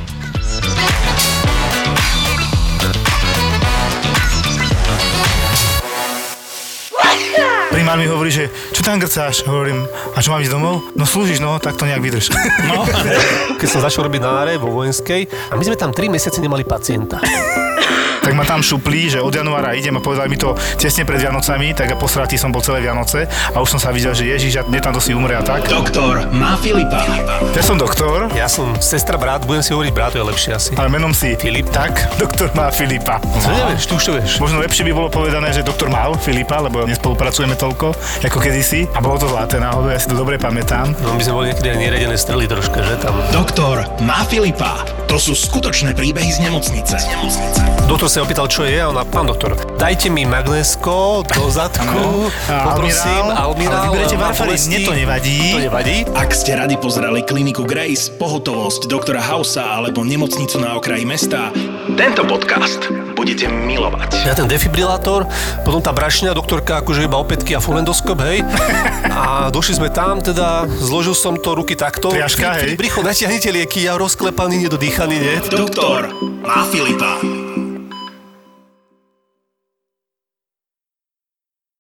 Pri 7.73 7.83
pán 7.89 7.97
mi 7.97 8.05
hovorí, 8.05 8.29
že 8.29 8.53
čo 8.77 8.85
tam 8.85 9.01
grcáš? 9.01 9.49
Hovorím, 9.49 9.89
a 10.13 10.21
čo 10.21 10.29
mám 10.29 10.45
ísť 10.45 10.53
domov? 10.53 10.93
No 10.93 11.09
slúžiš, 11.09 11.41
no, 11.41 11.57
tak 11.57 11.81
to 11.81 11.89
nejak 11.89 12.05
vydrž. 12.05 12.29
No, 12.69 12.85
Keď 13.57 13.69
som 13.73 13.81
začal 13.81 14.13
robiť 14.13 14.21
na 14.21 14.45
áre 14.45 14.61
vo 14.61 14.69
vojenskej 14.69 15.25
a 15.49 15.57
my 15.57 15.65
sme 15.65 15.81
tam 15.81 15.89
3 15.89 16.05
mesiace 16.13 16.45
nemali 16.45 16.69
pacienta. 16.69 17.17
Tak 18.25 18.33
ma 18.33 18.43
tam 18.43 18.65
šuplí, 18.65 19.13
že 19.13 19.21
od 19.21 19.29
januára 19.31 19.77
idem 19.77 19.93
a 19.95 20.01
povedali 20.01 20.33
mi 20.33 20.41
to 20.41 20.57
tesne 20.75 21.05
pred 21.05 21.21
Vianocami, 21.21 21.77
tak 21.77 21.93
a 21.93 21.97
posratý 21.97 22.35
som 22.35 22.49
bol 22.49 22.65
celé 22.65 22.81
Vianoce 22.81 23.29
a 23.53 23.61
už 23.61 23.69
som 23.69 23.81
sa 23.81 23.93
videl, 23.93 24.17
že 24.17 24.25
Ježiš, 24.25 24.65
mne 24.65 24.81
tam 24.81 24.91
to 24.91 25.01
si 25.01 25.13
umre 25.13 25.37
a 25.37 25.45
tak. 25.45 25.69
doktor 25.69 26.25
má 26.33 26.57
Filipa. 26.57 27.05
Ja 27.53 27.61
som 27.61 27.77
doktor, 27.77 28.33
Ja 28.33 28.49
som 28.49 28.73
sestra, 28.81 29.21
brat, 29.21 29.45
budem 29.45 29.61
si 29.61 29.71
hovoriť 29.71 29.93
brat, 29.93 30.17
je 30.17 30.25
lepšie 30.25 30.51
asi. 30.51 30.71
ale 30.75 30.89
menom 30.89 31.13
si 31.13 31.37
Filip. 31.37 31.69
Tak, 31.69 32.17
doktor 32.17 32.49
má 32.55 32.73
Filipa. 32.73 33.21
Co 33.21 33.49
nevieš, 33.51 33.85
ty 33.85 33.93
už 33.93 34.03
to 34.03 34.13
vieš. 34.17 34.31
Možno 34.41 34.59
lepšie 34.59 34.89
by 34.89 34.93
bolo 34.95 35.09
povedané, 35.11 35.53
že 35.53 35.61
doktor 35.61 35.91
mal 35.91 36.17
Filipa, 36.17 36.63
lebo 36.63 36.89
nespolupracujeme 36.89 37.53
toľko, 37.55 37.93
ako 38.25 38.39
kedysi. 38.41 38.89
A 38.95 39.05
bolo 39.05 39.21
to 39.21 39.29
zlaté 39.29 39.61
náhodou, 39.61 39.93
ja 39.93 40.01
si 40.01 40.09
to 40.09 40.17
dobre 40.17 40.41
pamätám. 40.41 40.97
No 41.03 41.13
my 41.13 41.23
sme 41.23 41.35
boli 41.35 41.47
niekedy 41.53 41.69
aj 41.69 41.79
neredené 41.79 42.17
strely 42.17 42.49
troška, 42.49 42.81
že 42.81 42.97
tam. 42.97 43.13
Doktor 43.29 43.85
má 44.01 44.25
Filipa. 44.25 45.04
To 45.09 45.17
sú 45.21 45.37
skutočné 45.37 45.95
príbehy 45.95 46.31
z 46.33 46.39
nemocnice. 46.49 46.97
Z 46.99 47.07
nemocnice. 47.07 47.61
Doktor 47.85 48.09
sa 48.09 48.25
opýtal, 48.25 48.49
čo 48.49 48.65
je 48.65 48.81
a 48.81 48.89
ona, 48.89 49.05
pán 49.05 49.29
doktor, 49.29 49.55
dajte 49.77 50.09
mi 50.09 50.25
magnésko 50.25 51.21
do 51.29 51.45
zadku, 51.53 52.33
A 52.49 52.73
poprosím, 52.73 53.29
Almirál, 53.29 53.93
ale 53.93 53.93
vyberete 53.93 54.17
Varfarin, 54.17 54.57
mne 54.57 54.79
to 54.81 54.93
nevadí. 54.97 55.39
To 55.53 55.61
nevadí. 55.69 55.97
Ak 56.17 56.33
ste 56.33 56.57
radi 56.57 56.81
pozerali 56.81 57.21
kliniku 57.21 57.69
Grace, 57.69 58.09
pohotovosť 58.17 58.89
doktora 58.89 59.21
Hausa 59.21 59.77
alebo 59.77 60.01
nemocnicu 60.01 60.57
na 60.65 60.81
okraji 60.81 61.05
mesta, 61.05 61.53
tento 61.95 62.27
podcast 62.27 62.91
budete 63.15 63.47
milovať. 63.47 64.27
Ja 64.27 64.35
ten 64.35 64.51
defibrilátor, 64.51 65.31
potom 65.63 65.79
tá 65.79 65.95
brašňa, 65.95 66.35
doktorka 66.35 66.83
akože 66.83 67.07
iba 67.07 67.17
opätky 67.23 67.55
a 67.55 67.61
fulendoskop, 67.63 68.19
hej. 68.27 68.43
A 69.09 69.49
došli 69.55 69.79
sme 69.79 69.89
tam, 69.95 70.19
teda 70.19 70.67
zložil 70.67 71.15
som 71.15 71.39
to 71.39 71.55
ruky 71.55 71.79
takto. 71.79 72.11
Triaška, 72.11 72.49
hej. 72.61 72.75
Bricho, 72.75 73.01
natiahnite 73.07 73.55
lieky, 73.55 73.87
ja 73.87 73.95
rozklepaný, 73.95 74.67
nedodýchaný, 74.67 75.17
nie? 75.17 75.35
Doktor 75.49 76.11
má 76.43 76.67
Filipa. 76.69 77.23